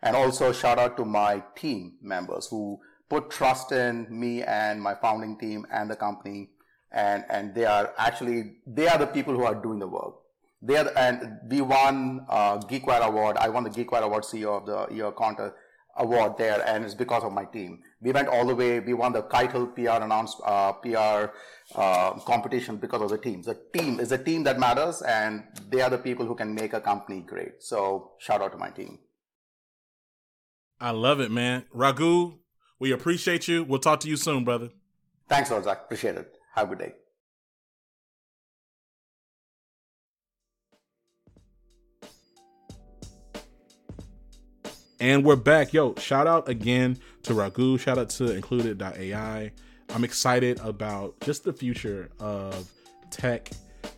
And 0.02 0.16
also 0.16 0.52
shout 0.52 0.78
out 0.78 0.96
to 0.96 1.04
my 1.04 1.42
team 1.54 1.94
members 2.02 2.48
who 2.48 2.80
put 3.08 3.30
trust 3.30 3.70
in 3.72 4.06
me 4.10 4.42
and 4.42 4.82
my 4.82 4.94
founding 4.94 5.38
team 5.38 5.66
and 5.70 5.90
the 5.90 5.96
company. 5.96 6.50
And, 6.90 7.24
and 7.30 7.54
they 7.54 7.64
are 7.64 7.92
actually, 7.96 8.56
they 8.66 8.88
are 8.88 8.98
the 8.98 9.06
people 9.06 9.34
who 9.34 9.44
are 9.44 9.54
doing 9.54 9.78
the 9.78 9.86
work. 9.86 10.14
They 10.60 10.76
are, 10.76 10.90
and 10.96 11.38
we 11.48 11.60
won 11.60 12.26
uh, 12.28 12.58
GeekWire 12.58 13.06
Award. 13.06 13.36
I 13.36 13.48
won 13.48 13.64
the 13.64 13.70
GeekWire 13.70 14.02
Award 14.02 14.24
CEO 14.24 14.58
of 14.58 14.66
the 14.66 14.94
Year 14.94 15.10
contest 15.12 15.54
award 15.96 16.38
there, 16.38 16.66
and 16.66 16.84
it's 16.84 16.94
because 16.94 17.22
of 17.22 17.32
my 17.32 17.44
team. 17.44 17.80
We 18.00 18.12
went 18.12 18.28
all 18.28 18.46
the 18.46 18.54
way. 18.54 18.80
We 18.80 18.94
won 18.94 19.12
the 19.12 19.22
Keitel 19.22 19.74
PR 19.74 20.02
announced 20.02 20.40
uh, 20.44 20.72
PR 20.72 21.32
uh, 21.74 22.12
competition 22.20 22.76
because 22.76 23.02
of 23.02 23.10
the 23.10 23.18
team. 23.18 23.42
The 23.42 23.58
team 23.72 24.00
is 24.00 24.12
a 24.12 24.18
team 24.18 24.44
that 24.44 24.58
matters, 24.58 25.02
and 25.02 25.44
they 25.70 25.80
are 25.80 25.90
the 25.90 25.98
people 25.98 26.26
who 26.26 26.34
can 26.34 26.54
make 26.54 26.72
a 26.72 26.80
company 26.80 27.20
great. 27.20 27.62
So 27.62 28.12
shout 28.18 28.40
out 28.42 28.52
to 28.52 28.58
my 28.58 28.70
team. 28.70 28.98
I 30.80 30.90
love 30.90 31.20
it, 31.20 31.30
man. 31.30 31.64
Raghu, 31.72 32.38
we 32.80 32.90
appreciate 32.90 33.46
you. 33.46 33.62
We'll 33.62 33.78
talk 33.78 34.00
to 34.00 34.08
you 34.08 34.16
soon, 34.16 34.44
brother. 34.44 34.70
Thanks, 35.28 35.48
Zach. 35.48 35.82
Appreciate 35.84 36.16
it. 36.16 36.36
Have 36.54 36.66
a 36.66 36.74
good 36.74 36.78
day. 36.78 36.92
And 45.02 45.24
we're 45.24 45.34
back. 45.34 45.72
Yo, 45.72 45.96
shout 45.96 46.28
out 46.28 46.48
again 46.48 46.96
to 47.24 47.34
Raghu. 47.34 47.76
Shout 47.76 47.98
out 47.98 48.08
to 48.10 48.36
Included.ai. 48.36 49.50
I'm 49.88 50.04
excited 50.04 50.60
about 50.60 51.18
just 51.22 51.42
the 51.42 51.52
future 51.52 52.08
of 52.20 52.70
tech 53.10 53.50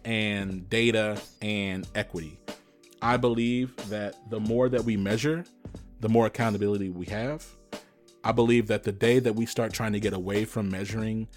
and 0.06 0.66
data 0.70 1.20
and 1.42 1.86
equity. 1.94 2.40
I 3.02 3.18
believe 3.18 3.76
that 3.90 4.16
the 4.30 4.40
more 4.40 4.70
that 4.70 4.84
we 4.84 4.96
measure, 4.96 5.44
the 6.00 6.08
more 6.08 6.24
accountability 6.24 6.88
we 6.88 7.04
have. 7.04 7.44
I 8.24 8.32
believe 8.32 8.68
that 8.68 8.84
the 8.84 8.92
day 8.92 9.18
that 9.18 9.34
we 9.34 9.44
start 9.44 9.74
trying 9.74 9.92
to 9.92 10.00
get 10.00 10.14
away 10.14 10.46
from 10.46 10.70
measuring 10.70 11.28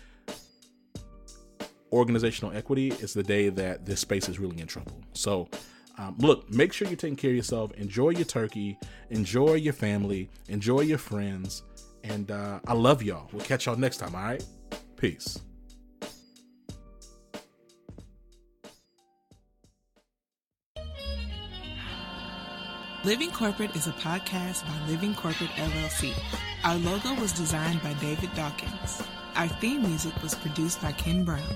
organizational 1.92 2.56
equity 2.56 2.88
is 3.02 3.14
the 3.14 3.24
day 3.24 3.50
that 3.50 3.86
this 3.86 4.00
space 4.00 4.30
is 4.30 4.40
really 4.40 4.62
in 4.62 4.68
trouble. 4.68 5.04
So, 5.12 5.50
um, 5.98 6.16
look, 6.20 6.50
make 6.52 6.74
sure 6.74 6.88
you're 6.88 6.98
taking 6.98 7.16
care 7.16 7.32
of 7.32 7.36
yourself. 7.36 7.72
Enjoy 7.74 8.12
your 8.12 8.26
turkey, 8.26 8.78
enjoy 9.10 9.56
your 9.56 9.74
family, 9.74 10.30
enjoy 10.48 10.82
your 10.82 11.00
friends. 11.00 11.64
And 12.04 12.30
uh, 12.32 12.60
I 12.68 12.74
love 12.74 13.02
y'all. 13.02 13.28
We'll 13.34 13.46
catch 13.46 13.66
y'all 13.66 13.76
next 13.76 13.98
time, 13.98 14.16
all 14.16 14.22
right? 14.22 14.46
Peace. 14.96 15.40
Living 23.04 23.32
Corporate 23.32 23.76
is 23.76 23.88
a 23.88 23.92
podcast 23.92 24.66
by 24.66 24.88
Living 24.88 25.16
Corporate 25.16 25.52
LLC. 25.52 26.14
Our 26.64 26.76
logo 26.76 27.14
was 27.22 27.32
designed 27.32 27.82
by 27.82 27.94
David 27.94 28.34
Dawkins. 28.36 29.02
Our 29.36 29.48
theme 29.48 29.84
music 29.84 30.14
was 30.22 30.36
produced 30.36 30.82
by 30.82 30.92
Ken 30.92 31.24
Brown. 31.24 31.56